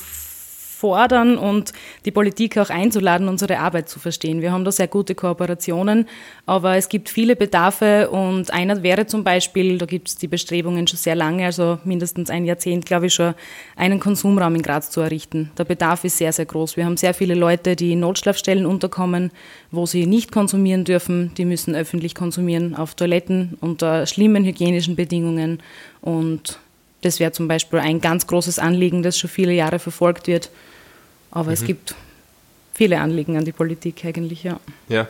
fordern 0.84 1.38
und 1.38 1.72
die 2.04 2.10
Politik 2.10 2.58
auch 2.58 2.68
einzuladen, 2.68 3.26
unsere 3.26 3.58
Arbeit 3.58 3.88
zu 3.88 3.98
verstehen. 3.98 4.42
Wir 4.42 4.52
haben 4.52 4.66
da 4.66 4.70
sehr 4.70 4.86
gute 4.86 5.14
Kooperationen, 5.14 6.06
aber 6.44 6.76
es 6.76 6.90
gibt 6.90 7.08
viele 7.08 7.36
Bedarfe 7.36 8.10
und 8.10 8.52
einer 8.52 8.82
wäre 8.82 9.06
zum 9.06 9.24
Beispiel, 9.24 9.78
da 9.78 9.86
gibt 9.86 10.08
es 10.08 10.16
die 10.16 10.28
Bestrebungen 10.28 10.86
schon 10.86 10.98
sehr 10.98 11.14
lange, 11.14 11.46
also 11.46 11.78
mindestens 11.84 12.28
ein 12.28 12.44
Jahrzehnt, 12.44 12.84
glaube 12.84 13.06
ich 13.06 13.14
schon, 13.14 13.32
einen 13.76 13.98
Konsumraum 13.98 14.56
in 14.56 14.60
Graz 14.60 14.90
zu 14.90 15.00
errichten. 15.00 15.50
Der 15.56 15.64
Bedarf 15.64 16.04
ist 16.04 16.18
sehr, 16.18 16.34
sehr 16.34 16.44
groß. 16.44 16.76
Wir 16.76 16.84
haben 16.84 16.98
sehr 16.98 17.14
viele 17.14 17.34
Leute, 17.34 17.76
die 17.76 17.92
in 17.92 18.00
Notschlafstellen 18.00 18.66
unterkommen, 18.66 19.30
wo 19.70 19.86
sie 19.86 20.04
nicht 20.04 20.32
konsumieren 20.32 20.84
dürfen. 20.84 21.32
Die 21.38 21.46
müssen 21.46 21.74
öffentlich 21.74 22.14
konsumieren 22.14 22.74
auf 22.74 22.94
Toiletten 22.94 23.56
unter 23.62 24.04
schlimmen 24.04 24.44
hygienischen 24.44 24.96
Bedingungen 24.96 25.62
und 26.02 26.58
das 27.04 27.20
wäre 27.20 27.32
zum 27.32 27.48
Beispiel 27.48 27.80
ein 27.80 28.00
ganz 28.00 28.26
großes 28.26 28.58
Anliegen, 28.58 29.02
das 29.02 29.18
schon 29.18 29.28
viele 29.28 29.52
Jahre 29.52 29.78
verfolgt 29.78 30.26
wird. 30.26 30.50
Aber 31.34 31.48
mhm. 31.48 31.54
es 31.54 31.64
gibt 31.64 31.94
viele 32.72 33.00
Anliegen 33.00 33.36
an 33.36 33.44
die 33.44 33.52
Politik 33.52 34.04
eigentlich, 34.04 34.44
ja. 34.44 34.58
Ja. 34.88 35.08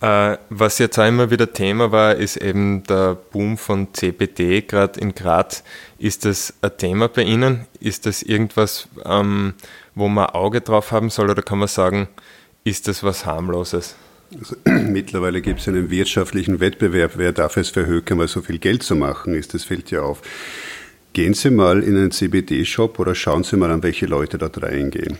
Äh, 0.00 0.38
was 0.48 0.78
jetzt 0.78 0.98
auch 0.98 1.06
immer 1.06 1.30
wieder 1.30 1.52
Thema 1.52 1.90
war, 1.90 2.14
ist 2.14 2.36
eben 2.36 2.84
der 2.84 3.16
Boom 3.16 3.58
von 3.58 3.92
CBD, 3.92 4.62
gerade 4.62 5.00
in 5.00 5.14
Graz. 5.14 5.64
Ist 5.98 6.24
das 6.24 6.54
ein 6.62 6.76
Thema 6.76 7.08
bei 7.08 7.22
Ihnen? 7.22 7.66
Ist 7.80 8.06
das 8.06 8.22
irgendwas, 8.22 8.88
ähm, 9.04 9.54
wo 9.94 10.08
man 10.08 10.26
Auge 10.26 10.60
drauf 10.60 10.92
haben 10.92 11.10
soll 11.10 11.30
oder 11.30 11.42
kann 11.42 11.58
man 11.58 11.68
sagen, 11.68 12.08
ist 12.62 12.86
das 12.86 13.02
was 13.02 13.26
harmloses? 13.26 13.96
Also, 14.38 14.56
mittlerweile 14.64 15.40
gibt 15.40 15.60
es 15.60 15.68
einen 15.68 15.90
wirtschaftlichen 15.90 16.60
Wettbewerb, 16.60 17.12
wer 17.16 17.32
darf 17.32 17.56
es 17.56 17.70
verhökern, 17.70 18.18
mal 18.18 18.28
so 18.28 18.40
viel 18.40 18.58
Geld 18.58 18.84
zu 18.84 18.94
machen 18.94 19.34
ist. 19.34 19.52
Das 19.52 19.64
fällt 19.64 19.90
ja 19.90 20.02
auf. 20.02 20.22
Gehen 21.12 21.34
Sie 21.34 21.50
mal 21.50 21.82
in 21.82 21.96
einen 21.96 22.10
CBD-Shop 22.10 22.98
oder 22.98 23.14
schauen 23.14 23.44
Sie 23.44 23.56
mal 23.56 23.70
an, 23.70 23.82
welche 23.82 24.06
Leute 24.06 24.38
dort 24.38 24.62
reingehen. 24.62 25.18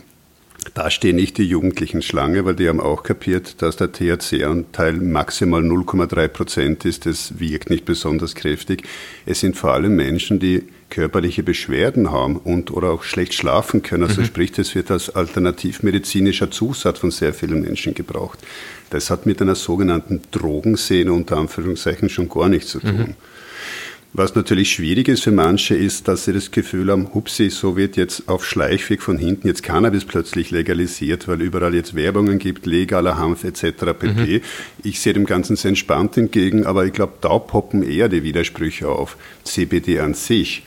Da 0.73 0.91
stehen 0.91 1.15
nicht 1.15 1.37
die 1.37 1.45
Jugendlichen 1.45 2.01
Schlange, 2.01 2.45
weil 2.45 2.55
die 2.55 2.67
haben 2.67 2.79
auch 2.79 3.03
kapiert, 3.03 3.61
dass 3.61 3.77
der 3.77 3.91
THC-Anteil 3.91 4.93
maximal 4.93 5.61
0,3 5.61 6.27
Prozent 6.27 6.85
ist. 6.85 7.05
Das 7.05 7.39
wirkt 7.39 7.69
nicht 7.69 7.85
besonders 7.85 8.35
kräftig. 8.35 8.83
Es 9.25 9.39
sind 9.39 9.55
vor 9.55 9.73
allem 9.73 9.95
Menschen, 9.95 10.39
die 10.39 10.63
körperliche 10.89 11.43
Beschwerden 11.43 12.11
haben 12.11 12.37
und 12.37 12.71
oder 12.71 12.91
auch 12.91 13.03
schlecht 13.03 13.33
schlafen 13.33 13.83
können. 13.83 14.03
Also 14.03 14.21
mhm. 14.21 14.25
sprich, 14.25 14.57
es 14.57 14.75
wird 14.75 14.91
als 14.91 15.09
alternativmedizinischer 15.09 16.51
Zusatz 16.51 16.99
von 16.99 17.11
sehr 17.11 17.33
vielen 17.33 17.61
Menschen 17.61 17.93
gebraucht. 17.93 18.39
Das 18.89 19.09
hat 19.09 19.25
mit 19.25 19.41
einer 19.41 19.55
sogenannten 19.55 20.21
Drogenszene 20.31 21.13
unter 21.13 21.37
Anführungszeichen 21.37 22.09
schon 22.09 22.27
gar 22.27 22.49
nichts 22.49 22.71
zu 22.71 22.79
tun. 22.79 22.97
Mhm. 22.97 23.15
Was 24.11 24.33
natürlich 24.33 24.71
schwierig 24.71 25.07
ist 25.07 25.23
für 25.23 25.31
manche, 25.31 25.75
ist, 25.75 26.07
dass 26.07 26.25
sie 26.25 26.33
das 26.33 26.49
Gefühl 26.49 26.91
haben, 26.91 27.13
hupsi, 27.13 27.51
so 27.51 27.77
wird 27.77 27.95
jetzt 27.95 28.27
auf 28.27 28.43
Schleichweg 28.43 29.03
von 29.03 29.19
hinten 29.19 29.47
jetzt 29.47 29.61
Cannabis 29.61 30.03
plötzlich 30.03 30.49
legalisiert, 30.49 31.27
weil 31.27 31.41
überall 31.41 31.75
jetzt 31.75 31.93
Werbungen 31.93 32.39
gibt, 32.39 32.65
legaler 32.65 33.19
Hanf 33.19 33.43
etc. 33.43 33.61
pp. 33.99 34.39
Mhm. 34.39 34.41
Ich 34.83 34.99
sehe 34.99 35.13
dem 35.13 35.25
Ganzen 35.25 35.55
sehr 35.55 35.69
entspannt 35.69 36.17
entgegen, 36.17 36.65
aber 36.65 36.85
ich 36.85 36.93
glaube, 36.93 37.13
da 37.21 37.37
poppen 37.37 37.83
eher 37.83 38.09
die 38.09 38.23
Widersprüche 38.23 38.89
auf. 38.89 39.15
CBD 39.43 39.99
an 39.99 40.15
sich 40.15 40.63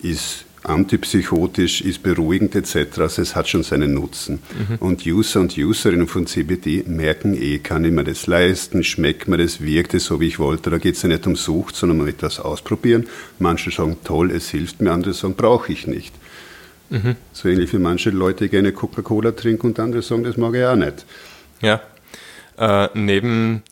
ist 0.00 0.44
antipsychotisch, 0.68 1.80
ist 1.80 2.02
beruhigend 2.02 2.54
etc. 2.54 2.98
Also 2.98 3.22
es 3.22 3.34
hat 3.34 3.48
schon 3.48 3.62
seinen 3.62 3.94
Nutzen. 3.94 4.40
Mhm. 4.68 4.76
Und 4.76 5.06
User 5.06 5.40
und 5.40 5.56
Userinnen 5.56 6.06
von 6.06 6.26
CBD 6.26 6.84
merken 6.86 7.34
eh, 7.40 7.58
kann 7.58 7.84
ich 7.84 7.92
mir 7.92 8.04
das 8.04 8.26
leisten, 8.26 8.84
schmeckt 8.84 9.28
mir 9.28 9.38
das, 9.38 9.60
wirkt 9.60 9.94
es 9.94 10.04
so, 10.04 10.20
wie 10.20 10.28
ich 10.28 10.38
wollte. 10.38 10.70
Da 10.70 10.78
geht 10.78 10.96
es 10.96 11.02
ja 11.02 11.08
nicht 11.08 11.26
um 11.26 11.36
Sucht, 11.36 11.76
sondern 11.76 12.00
um 12.00 12.08
etwas 12.08 12.40
ausprobieren. 12.40 13.06
Manche 13.38 13.70
sagen, 13.70 13.96
toll, 14.04 14.30
es 14.30 14.50
hilft 14.50 14.80
mir, 14.80 14.92
andere 14.92 15.14
sagen, 15.14 15.34
brauche 15.34 15.72
ich 15.72 15.86
nicht. 15.86 16.14
Mhm. 16.90 17.16
So 17.32 17.48
ähnlich 17.48 17.72
wie 17.72 17.78
manche 17.78 18.10
Leute 18.10 18.48
gerne 18.48 18.72
Coca-Cola 18.72 19.32
trinken 19.32 19.68
und 19.68 19.80
andere 19.80 20.02
sagen, 20.02 20.24
das 20.24 20.36
mag 20.36 20.54
ich 20.54 20.64
auch 20.64 20.76
nicht. 20.76 21.04
Ja, 21.60 21.80
äh, 22.58 22.88
neben 22.94 23.62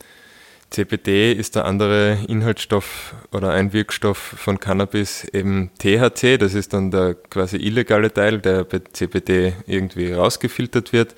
CBD 0.71 1.33
ist 1.33 1.55
der 1.55 1.65
andere 1.65 2.19
Inhaltsstoff 2.29 3.15
oder 3.33 3.53
ein 3.53 3.73
Wirkstoff 3.73 4.19
von 4.19 4.59
Cannabis 4.59 5.25
eben 5.25 5.71
THC. 5.79 6.39
Das 6.39 6.55
ist 6.55 6.73
dann 6.73 6.91
der 6.91 7.15
quasi 7.15 7.57
illegale 7.57 8.13
Teil, 8.13 8.41
der 8.41 8.65
bei 8.65 8.81
CBD 8.93 9.55
irgendwie 9.67 10.13
rausgefiltert 10.13 10.93
wird. 10.93 11.15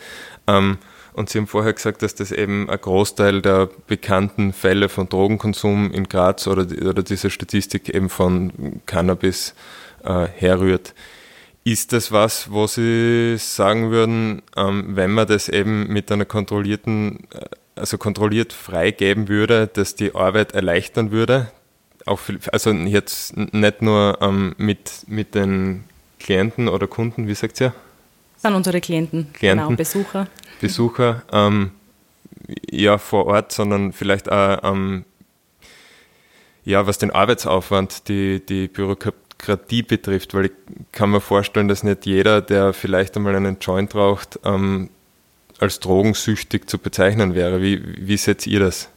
Ähm, 0.47 0.79
und 1.15 1.31
Sie 1.31 1.39
haben 1.39 1.49
vorher 1.49 1.73
gesagt, 1.73 2.03
dass 2.03 2.15
das 2.15 2.31
eben 2.31 2.71
ein 2.71 2.81
Großteil 2.81 3.43
der 3.43 3.69
bekannten 3.89 4.53
Fälle 4.53 4.89
von 4.89 5.09
Drogenkonsum 5.09 5.93
in 5.93 6.05
Graz 6.05 6.47
oder, 6.47 6.63
oder 6.63 7.03
dieser 7.03 7.31
Statistik 7.31 7.89
eben 7.89 8.09
von 8.09 8.81
Cannabis 8.87 9.55
äh, 10.05 10.27
herrührt. 10.37 10.95
Ist 11.65 11.93
das 11.93 12.13
was, 12.13 12.53
wo 12.53 12.67
Sie 12.67 13.37
sagen 13.39 13.91
würden, 13.91 14.43
ähm, 14.57 14.95
wenn 14.95 15.11
man 15.11 15.27
das 15.27 15.49
eben 15.49 15.93
mit 15.93 16.13
einer 16.13 16.25
kontrollierten 16.25 17.27
äh, 17.33 17.47
also 17.79 17.99
kontrolliert 17.99 18.53
freigeben 18.53 19.29
würde, 19.29 19.67
dass 19.67 19.95
die 19.95 20.15
Arbeit 20.15 20.53
erleichtern 20.53 21.11
würde. 21.11 21.51
Auch 22.07 22.19
für, 22.19 22.39
also 22.53 22.71
jetzt 22.71 23.37
nicht 23.37 23.83
nur 23.83 24.19
ähm, 24.21 24.55
mit, 24.59 25.05
mit 25.07 25.35
den 25.35 25.85
Klienten 26.19 26.69
oder 26.69 26.87
Kunden, 26.87 27.29
wie 27.29 27.35
sagt 27.35 27.61
ihr? 27.61 27.73
Das 28.35 28.43
sind 28.43 28.55
unsere 28.55 28.81
Klienten, 28.81 29.33
Klienten 29.33 29.67
genau, 29.67 29.77
Besucher. 29.77 30.29
Besucher, 30.61 31.23
ähm, 31.33 31.73
ja, 32.71 32.99
vor 32.99 33.27
Ort, 33.27 33.53
sondern 33.53 33.93
vielleicht 33.93 34.31
auch, 34.31 34.59
ähm, 34.63 35.05
ja, 36.65 36.87
was 36.87 36.99
den 36.99 37.11
Arbeitsaufwand, 37.11 38.09
die, 38.09 38.45
die 38.45 38.69
Bürokratie 38.69 39.83
betrifft, 39.83 40.35
weil 40.35 40.47
ich 40.47 40.53
kann 40.93 41.11
mir 41.11 41.21
vorstellen, 41.21 41.69
dass 41.69 41.83
nicht 41.83 42.07
jeder, 42.07 42.41
der 42.41 42.73
vielleicht 42.73 43.17
einmal 43.17 43.35
einen 43.35 43.59
Joint 43.61 43.95
raucht, 43.95 44.39
ähm, 44.45 44.91
als 45.59 45.81
drogensüchtig 45.81 46.69
zu 46.69 46.79
bezeichnen 46.79 47.35
wäre. 47.35 47.63
Wie, 47.63 47.83
wie 47.99 48.17
seht 48.17 48.47
ihr 48.47 48.61
das? 48.61 48.89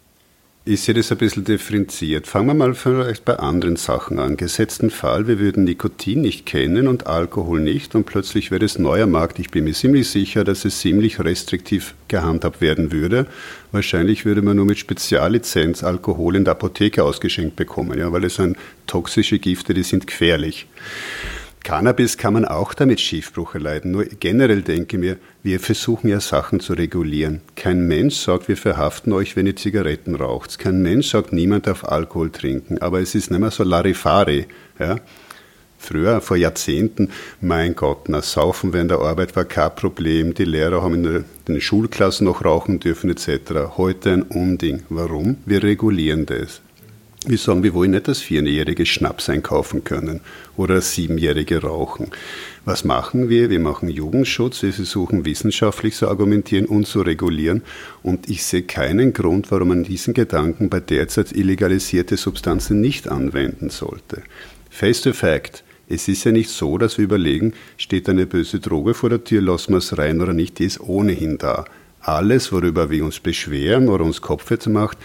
Ich 0.64 0.82
sehe 0.82 0.94
das 0.94 1.12
ein 1.12 1.18
bisschen 1.18 1.44
differenziert. 1.44 2.28
Fangen 2.28 2.46
wir 2.46 2.54
mal 2.54 2.76
vielleicht 2.76 3.26
bei 3.26 3.38
anderen 3.38 3.78
Sachen 3.78 4.20
an. 4.20 4.38
Gesetzten 4.38 4.92
Fall, 4.92 5.26
wir 5.26 5.40
würden 5.40 5.64
Nikotin 5.64 6.22
nicht 6.22 6.46
kennen 6.46 6.88
und 6.88 7.08
Alkohol 7.08 7.62
nicht 7.62 7.96
und 7.96 8.06
plötzlich 8.06 8.52
wäre 8.52 8.64
es 8.64 8.78
neuer 8.78 9.08
Markt. 9.08 9.40
Ich 9.40 9.50
bin 9.50 9.64
mir 9.64 9.74
ziemlich 9.74 10.08
sicher, 10.08 10.44
dass 10.44 10.64
es 10.64 10.80
ziemlich 10.80 11.20
restriktiv 11.20 11.96
gehandhabt 12.10 12.62
werden 12.62 12.92
würde. 12.92 13.26
Wahrscheinlich 13.72 14.24
würde 14.24 14.44
man 14.44 14.56
nur 14.56 14.68
mit 14.68 14.78
Speziallizenz 14.78 15.84
Alkohol 15.84 16.36
in 16.36 16.44
der 16.44 16.52
Apotheke 16.52 17.04
ausgeschenkt 17.04 17.56
bekommen, 17.56 17.98
ja, 17.98 18.12
weil 18.12 18.26
es 18.26 18.36
sind 18.36 18.56
toxische 18.86 19.40
Gifte, 19.40 19.74
die 19.74 19.82
sind 19.82 20.06
gefährlich. 20.06 20.68
Cannabis 21.64 22.18
kann 22.18 22.34
man 22.34 22.46
auch 22.46 22.74
damit 22.74 23.00
Schiefbruch 23.00 23.54
erleiden. 23.54 23.92
Nur 23.92 24.06
generell 24.06 24.64
denke 24.64 24.98
mir, 24.98 25.18
wir 25.44 25.60
versuchen 25.60 26.10
ja 26.10 26.20
Sachen 26.20 26.60
zu 26.60 26.74
regulieren. 26.74 27.42
Kein 27.56 27.88
Mensch 27.88 28.16
sagt, 28.16 28.48
wir 28.48 28.58
verhaften 28.58 29.14
euch, 29.14 29.36
wenn 29.36 29.46
ihr 29.46 29.56
Zigaretten 29.56 30.16
raucht. 30.16 30.58
Kein 30.58 30.82
Mensch 30.82 31.10
sagt, 31.10 31.34
niemand 31.34 31.68
darf 31.68 31.84
Alkohol 31.84 32.32
trinken. 32.32 32.80
Aber 32.80 33.00
es 33.00 33.14
ist 33.14 33.30
nicht 33.30 33.40
mehr 33.40 33.52
so 33.52 33.64
Larifari. 33.64 34.48
Ja? 34.80 34.98
Früher, 35.78 36.22
vor 36.22 36.38
Jahrzehnten, 36.38 37.10
mein 37.42 37.76
Gott, 37.76 38.08
na, 38.08 38.22
Saufen 38.22 38.74
während 38.74 38.92
der 38.92 39.00
Arbeit 39.00 39.36
war 39.36 39.46
kein 39.46 39.76
Problem. 39.76 40.34
Die 40.34 40.46
Lehrer 40.46 40.82
haben 40.84 41.04
in 41.04 41.26
den 41.48 41.62
Schulklassen 41.62 42.26
noch 42.26 42.44
rauchen 42.44 42.80
dürfen 42.80 43.10
etc. 43.10 43.78
Heute 43.78 44.14
ein 44.14 44.24
Unding. 44.24 44.84
Warum? 44.90 45.38
Wir 45.46 45.64
regulieren 45.64 46.26
das. 46.26 46.62
Wir 47.28 47.38
sagen, 47.38 47.62
wir 47.62 47.76
wollen 47.76 47.92
nicht, 47.92 48.08
dass 48.08 48.20
Vierjährige 48.20 48.84
Schnaps 48.84 49.30
einkaufen 49.30 49.84
können 49.84 50.22
oder 50.58 50.82
Siebenjährige 50.82 51.62
rauchen. 51.62 52.08
Was 52.66 52.84
machen 52.84 53.30
wir? 53.30 53.52
Wir 53.52 53.60
machen 53.60 53.90
Jugendschutz, 53.90 54.64
wir 54.64 54.74
versuchen 54.74 55.24
wissenschaftlich 55.24 55.94
zu 55.94 56.08
argumentieren 56.08 56.66
und 56.66 56.88
zu 56.88 57.02
regulieren. 57.02 57.62
Und 58.02 58.28
ich 58.28 58.44
sehe 58.44 58.64
keinen 58.64 59.14
Grund, 59.14 59.52
warum 59.52 59.68
man 59.68 59.84
diesen 59.84 60.16
Gedanken 60.16 60.70
bei 60.70 60.80
derzeit 60.80 61.32
illegalisierte 61.32 62.18
Substanzen 62.18 62.82
nicht 62.82 63.08
anwenden 63.08 63.70
sollte. 63.70 64.24
Face 64.72 65.02
to 65.02 65.14
fact. 65.14 65.64
Es 65.88 66.08
ist 66.08 66.24
ja 66.24 66.32
nicht 66.32 66.50
so, 66.50 66.80
dass 66.80 66.98
wir 66.98 67.06
überlegen, 67.06 67.54
steht 67.78 68.10
eine 68.10 68.26
böse 68.26 68.60
Droge 68.60 68.96
vor 68.96 69.10
der 69.10 69.24
Tür, 69.24 69.42
lassen 69.42 69.74
wir 69.74 69.78
es 69.78 69.96
rein 69.96 70.22
oder 70.22 70.34
nicht, 70.34 70.58
die 70.58 70.66
ist 70.66 70.80
ohnehin 70.80 71.38
da. 71.38 71.66
Alles, 72.00 72.52
worüber 72.52 72.90
wir 72.90 73.06
uns 73.06 73.20
beschweren 73.20 73.90
oder 73.90 74.06
uns 74.06 74.22
Kopfweh 74.22 74.70
macht, 74.70 74.98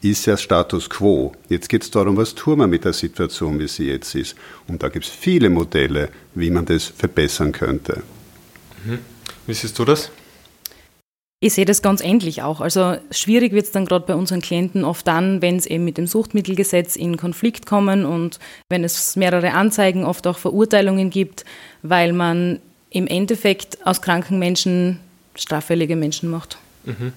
ist 0.00 0.26
ja 0.26 0.36
Status 0.36 0.88
quo. 0.88 1.32
Jetzt 1.48 1.68
geht 1.68 1.82
es 1.82 1.90
darum, 1.90 2.16
was 2.16 2.34
tun 2.34 2.58
wir 2.58 2.66
mit 2.66 2.84
der 2.84 2.92
Situation, 2.92 3.58
wie 3.58 3.68
sie 3.68 3.88
jetzt 3.88 4.14
ist. 4.14 4.36
Und 4.66 4.82
da 4.82 4.88
gibt 4.88 5.06
es 5.06 5.10
viele 5.10 5.50
Modelle, 5.50 6.10
wie 6.34 6.50
man 6.50 6.64
das 6.64 6.84
verbessern 6.84 7.52
könnte. 7.52 8.02
Mhm. 8.84 8.98
Wie 9.46 9.54
siehst 9.54 9.78
du 9.78 9.84
das? 9.84 10.10
Ich 11.40 11.54
sehe 11.54 11.64
das 11.64 11.82
ganz 11.82 12.00
ähnlich 12.00 12.42
auch. 12.42 12.60
Also 12.60 12.96
schwierig 13.12 13.52
wird 13.52 13.66
es 13.66 13.70
dann 13.70 13.86
gerade 13.86 14.04
bei 14.06 14.14
unseren 14.16 14.40
Klienten 14.40 14.84
oft 14.84 15.06
dann, 15.06 15.40
wenn 15.40 15.56
es 15.56 15.66
eben 15.66 15.84
mit 15.84 15.96
dem 15.96 16.08
Suchtmittelgesetz 16.08 16.96
in 16.96 17.16
Konflikt 17.16 17.64
kommen 17.64 18.04
und 18.04 18.40
wenn 18.68 18.82
es 18.82 19.14
mehrere 19.14 19.52
Anzeigen, 19.52 20.04
oft 20.04 20.26
auch 20.26 20.36
Verurteilungen 20.36 21.10
gibt, 21.10 21.44
weil 21.82 22.12
man 22.12 22.58
im 22.90 23.06
Endeffekt 23.06 23.86
aus 23.86 24.02
kranken 24.02 24.40
Menschen 24.40 24.98
straffällige 25.36 25.94
Menschen 25.94 26.28
macht. 26.28 26.58
Mhm. 26.84 27.12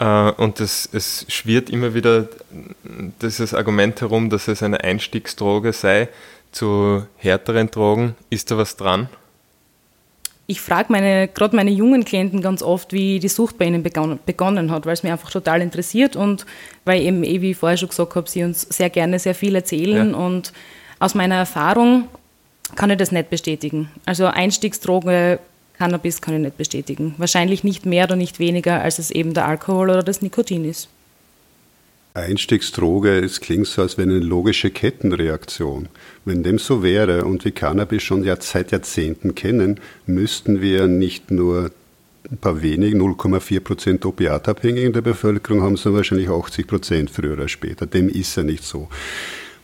Äh, 0.00 0.32
und 0.32 0.58
es, 0.58 0.88
es 0.92 1.26
schwirrt 1.28 1.70
immer 1.70 1.94
wieder 1.94 2.26
dieses 3.22 3.54
Argument 3.54 4.00
herum, 4.00 4.30
dass 4.30 4.48
es 4.48 4.62
eine 4.62 4.82
Einstiegsdroge 4.82 5.72
sei 5.72 6.08
zu 6.50 7.06
härteren 7.18 7.70
Drogen. 7.70 8.16
Ist 8.30 8.50
da 8.50 8.56
was 8.56 8.76
dran? 8.76 9.08
Ich 10.46 10.60
frage 10.60 10.90
meine, 10.90 11.28
gerade 11.28 11.54
meine 11.54 11.70
jungen 11.70 12.04
Klienten 12.04 12.42
ganz 12.42 12.60
oft, 12.60 12.92
wie 12.92 13.20
die 13.20 13.28
Sucht 13.28 13.56
bei 13.56 13.66
ihnen 13.66 13.84
begonnen 13.84 14.70
hat, 14.72 14.84
weil 14.84 14.94
es 14.94 15.04
mich 15.04 15.12
einfach 15.12 15.30
total 15.30 15.60
interessiert 15.60 16.16
und 16.16 16.44
weil 16.84 17.02
eben, 17.02 17.22
eh, 17.22 17.40
wie 17.40 17.52
ich 17.52 17.56
vorher 17.56 17.76
schon 17.76 17.90
gesagt 17.90 18.16
habe, 18.16 18.28
sie 18.28 18.42
uns 18.42 18.62
sehr 18.62 18.90
gerne 18.90 19.20
sehr 19.20 19.36
viel 19.36 19.54
erzählen 19.54 20.10
ja. 20.10 20.16
und 20.16 20.52
aus 20.98 21.14
meiner 21.14 21.36
Erfahrung 21.36 22.08
kann 22.74 22.90
ich 22.90 22.96
das 22.96 23.12
nicht 23.12 23.30
bestätigen. 23.30 23.90
Also 24.06 24.26
Einstiegsdroge 24.26 25.38
Cannabis 25.80 26.20
kann 26.20 26.34
ich 26.34 26.40
nicht 26.42 26.58
bestätigen. 26.58 27.14
Wahrscheinlich 27.16 27.64
nicht 27.64 27.86
mehr 27.86 28.04
oder 28.04 28.14
nicht 28.14 28.38
weniger, 28.38 28.82
als 28.82 28.98
es 28.98 29.10
eben 29.10 29.32
der 29.32 29.48
Alkohol 29.48 29.88
oder 29.88 30.02
das 30.02 30.20
Nikotin 30.20 30.66
ist. 30.66 30.90
Einstiegsdroge, 32.12 33.18
es 33.20 33.40
klingt 33.40 33.66
so, 33.66 33.80
als 33.80 33.96
wäre 33.96 34.10
eine 34.10 34.18
logische 34.18 34.70
Kettenreaktion. 34.70 35.88
Wenn 36.26 36.42
dem 36.42 36.58
so 36.58 36.82
wäre 36.82 37.24
und 37.24 37.46
wir 37.46 37.52
Cannabis 37.52 38.02
schon 38.02 38.26
seit 38.40 38.72
Jahrzehnten 38.72 39.34
kennen, 39.34 39.80
müssten 40.04 40.60
wir 40.60 40.86
nicht 40.86 41.30
nur 41.30 41.70
ein 42.30 42.36
paar 42.36 42.60
wenig, 42.60 42.92
0,4 42.94 43.60
Prozent 43.60 44.04
Opiatabhängige 44.04 44.86
in 44.86 44.92
der 44.92 45.00
Bevölkerung 45.00 45.62
haben, 45.62 45.78
sondern 45.78 46.00
wahrscheinlich 46.00 46.28
80 46.28 46.66
Prozent 46.66 47.10
früher 47.10 47.32
oder 47.32 47.48
später. 47.48 47.86
Dem 47.86 48.10
ist 48.10 48.36
ja 48.36 48.42
nicht 48.42 48.64
so. 48.64 48.90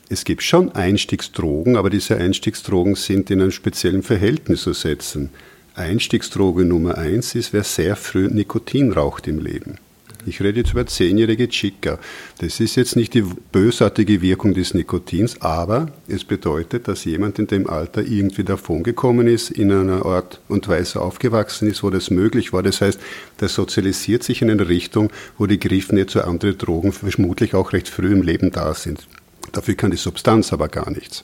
Es 0.09 0.25
gibt 0.25 0.43
schon 0.43 0.73
Einstiegsdrogen, 0.73 1.77
aber 1.77 1.91
diese 1.91 2.17
Einstiegsdrogen 2.17 2.95
sind 2.95 3.31
in 3.31 3.43
einem 3.43 3.51
speziellen 3.51 4.03
Verhältnis 4.03 4.63
zu 4.63 4.73
setzen. 4.73 5.29
Einstiegsdroge 5.77 6.65
Nummer 6.65 6.97
eins 6.99 7.35
ist, 7.35 7.53
wer 7.53 7.65
sehr 7.65 7.97
früh 7.97 8.29
Nikotin 8.29 8.93
raucht 8.93 9.29
im 9.29 9.39
Leben. 9.39 9.79
Ich 10.27 10.41
rede 10.41 10.61
jetzt 10.61 10.73
über 10.73 10.87
zehnjährige 10.87 11.49
Chica. 11.49 12.01
Das 12.39 12.59
ist 12.59 12.75
jetzt 12.75 12.97
nicht 12.97 13.15
die 13.15 13.23
bösartige 13.23 14.21
Wirkung 14.23 14.55
des 14.55 14.75
Nikotins, 14.75 15.41
aber 15.41 15.93
es 16.09 16.25
bedeutet, 16.25 16.89
dass 16.89 17.05
jemand 17.05 17.39
in 17.39 17.47
dem 17.47 17.71
Alter 17.71 18.03
irgendwie 18.03 18.43
davongekommen 18.43 19.29
ist, 19.29 19.51
in 19.51 19.71
einer 19.71 20.05
Art 20.05 20.41
und 20.49 20.67
Weise 20.67 21.01
aufgewachsen 21.01 21.69
ist, 21.71 21.85
wo 21.85 21.91
das 21.91 22.11
möglich 22.11 22.53
war. 22.53 22.65
Das 22.65 22.81
heißt, 22.81 23.01
der 23.39 23.49
sozialisiert 23.49 24.25
sich 24.25 24.43
in 24.43 24.51
eine 24.51 24.69
Richtung, 24.69 25.13
wo 25.39 25.47
die 25.47 25.61
Griffen 25.61 26.09
zu 26.09 26.25
anderen 26.25 26.59
Drogen 26.59 26.93
vermutlich 26.93 27.55
auch 27.55 27.73
recht 27.73 27.89
früh 27.89 28.13
im 28.13 28.23
Leben 28.23 28.51
da 28.51 28.75
sind. 28.75 29.07
Dafür 29.53 29.75
kann 29.75 29.93
die 29.93 29.97
Substanz 29.97 30.53
aber 30.53 30.69
gar 30.69 30.91
nichts. 30.91 31.23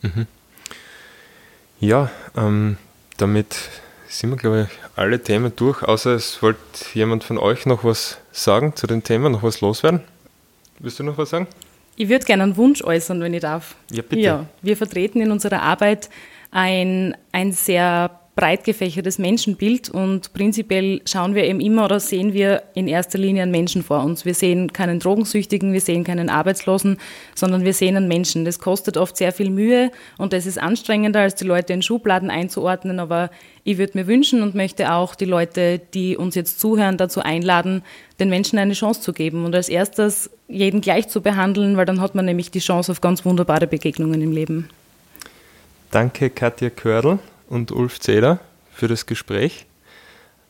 Mhm. 0.00 0.26
Ja, 1.80 2.10
ähm, 2.34 2.78
damit 3.18 3.56
sind 4.08 4.30
wir, 4.30 4.36
glaube 4.36 4.68
ich, 4.70 4.78
alle 4.96 5.22
Themen 5.22 5.52
durch, 5.54 5.82
außer 5.82 6.14
es 6.14 6.42
wollte 6.42 6.60
jemand 6.94 7.24
von 7.24 7.38
euch 7.38 7.66
noch 7.66 7.84
was 7.84 8.18
sagen 8.32 8.74
zu 8.74 8.86
den 8.86 9.02
Themen, 9.02 9.32
noch 9.32 9.42
was 9.42 9.60
loswerden. 9.60 10.00
Willst 10.78 10.98
du 10.98 11.04
noch 11.04 11.18
was 11.18 11.30
sagen? 11.30 11.46
Ich 11.96 12.08
würde 12.08 12.24
gerne 12.24 12.44
einen 12.44 12.56
Wunsch 12.56 12.82
äußern, 12.82 13.20
wenn 13.20 13.34
ich 13.34 13.40
darf. 13.40 13.74
Ja, 13.90 14.02
bitte. 14.02 14.22
Ja, 14.22 14.46
wir 14.62 14.76
vertreten 14.76 15.20
in 15.20 15.30
unserer 15.32 15.62
Arbeit 15.62 16.08
ein, 16.50 17.16
ein 17.32 17.52
sehr 17.52 18.17
breit 18.38 18.62
gefächertes 18.62 19.18
Menschenbild 19.18 19.88
und 19.88 20.32
prinzipiell 20.32 21.02
schauen 21.04 21.34
wir 21.34 21.42
eben 21.42 21.58
immer 21.58 21.86
oder 21.86 21.98
sehen 21.98 22.32
wir 22.34 22.62
in 22.72 22.86
erster 22.86 23.18
Linie 23.18 23.42
einen 23.42 23.50
Menschen 23.50 23.82
vor 23.82 24.04
uns. 24.04 24.24
Wir 24.24 24.32
sehen 24.32 24.72
keinen 24.72 25.00
Drogensüchtigen, 25.00 25.72
wir 25.72 25.80
sehen 25.80 26.04
keinen 26.04 26.30
Arbeitslosen, 26.30 26.98
sondern 27.34 27.64
wir 27.64 27.72
sehen 27.72 27.96
einen 27.96 28.06
Menschen. 28.06 28.44
Das 28.44 28.60
kostet 28.60 28.96
oft 28.96 29.16
sehr 29.16 29.32
viel 29.32 29.50
Mühe 29.50 29.90
und 30.18 30.32
das 30.32 30.46
ist 30.46 30.56
anstrengender, 30.56 31.22
als 31.22 31.34
die 31.34 31.46
Leute 31.46 31.72
in 31.72 31.82
Schubladen 31.82 32.30
einzuordnen, 32.30 33.00
aber 33.00 33.30
ich 33.64 33.76
würde 33.76 33.98
mir 33.98 34.06
wünschen 34.06 34.44
und 34.44 34.54
möchte 34.54 34.92
auch 34.92 35.16
die 35.16 35.24
Leute, 35.24 35.80
die 35.92 36.16
uns 36.16 36.36
jetzt 36.36 36.60
zuhören, 36.60 36.96
dazu 36.96 37.20
einladen, 37.20 37.82
den 38.20 38.28
Menschen 38.28 38.60
eine 38.60 38.74
Chance 38.74 39.00
zu 39.00 39.12
geben 39.12 39.46
und 39.46 39.54
als 39.56 39.68
erstes 39.68 40.30
jeden 40.46 40.80
gleich 40.80 41.08
zu 41.08 41.22
behandeln, 41.22 41.76
weil 41.76 41.86
dann 41.86 42.00
hat 42.00 42.14
man 42.14 42.26
nämlich 42.26 42.52
die 42.52 42.60
Chance 42.60 42.92
auf 42.92 43.00
ganz 43.00 43.24
wunderbare 43.24 43.66
Begegnungen 43.66 44.22
im 44.22 44.30
Leben. 44.30 44.70
Danke 45.90 46.30
Katja 46.30 46.70
Kördl 46.70 47.18
und 47.48 47.72
Ulf 47.72 48.00
Zeder 48.00 48.40
für 48.72 48.88
das 48.88 49.06
Gespräch. 49.06 49.66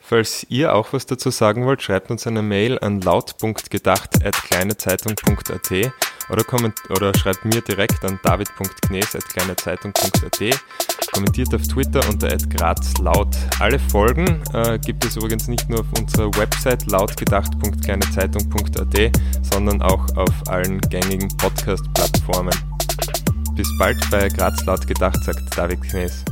Falls 0.01 0.47
ihr 0.49 0.75
auch 0.75 0.95
was 0.95 1.05
dazu 1.05 1.29
sagen 1.31 1.67
wollt, 1.67 1.83
schreibt 1.83 2.11
uns 2.11 2.27
eine 2.27 2.41
Mail 2.41 2.79
an 2.79 3.03
laut.gedacht.kleinezeitung.at 3.03 5.93
oder, 6.31 6.45
oder 6.91 7.15
schreibt 7.15 7.45
mir 7.45 7.61
direkt 7.61 8.05
an 8.05 8.19
david.knes.kleinezeitung.at. 8.23 10.41
Kommentiert 11.13 11.55
auf 11.55 11.63
Twitter 11.63 12.01
unter 12.09 12.37
grazlaut. 12.37 13.37
Alle 13.61 13.79
Folgen 13.79 14.43
äh, 14.55 14.79
gibt 14.79 15.05
es 15.05 15.17
übrigens 15.17 15.47
nicht 15.49 15.69
nur 15.69 15.81
auf 15.81 15.87
unserer 15.99 16.31
Website 16.39 16.91
lautgedacht.kleinezeitung.at, 16.91 19.13
sondern 19.43 19.83
auch 19.83 20.07
auf 20.17 20.33
allen 20.49 20.81
gängigen 20.83 21.29
Podcast-Plattformen. 21.37 22.55
Bis 23.55 23.69
bald 23.79 23.99
bei 24.11 24.29
Graz 24.29 24.65
laut 24.65 24.87
gedacht, 24.87 25.23
sagt 25.25 25.43
David 25.57 25.83
Knes. 25.83 26.25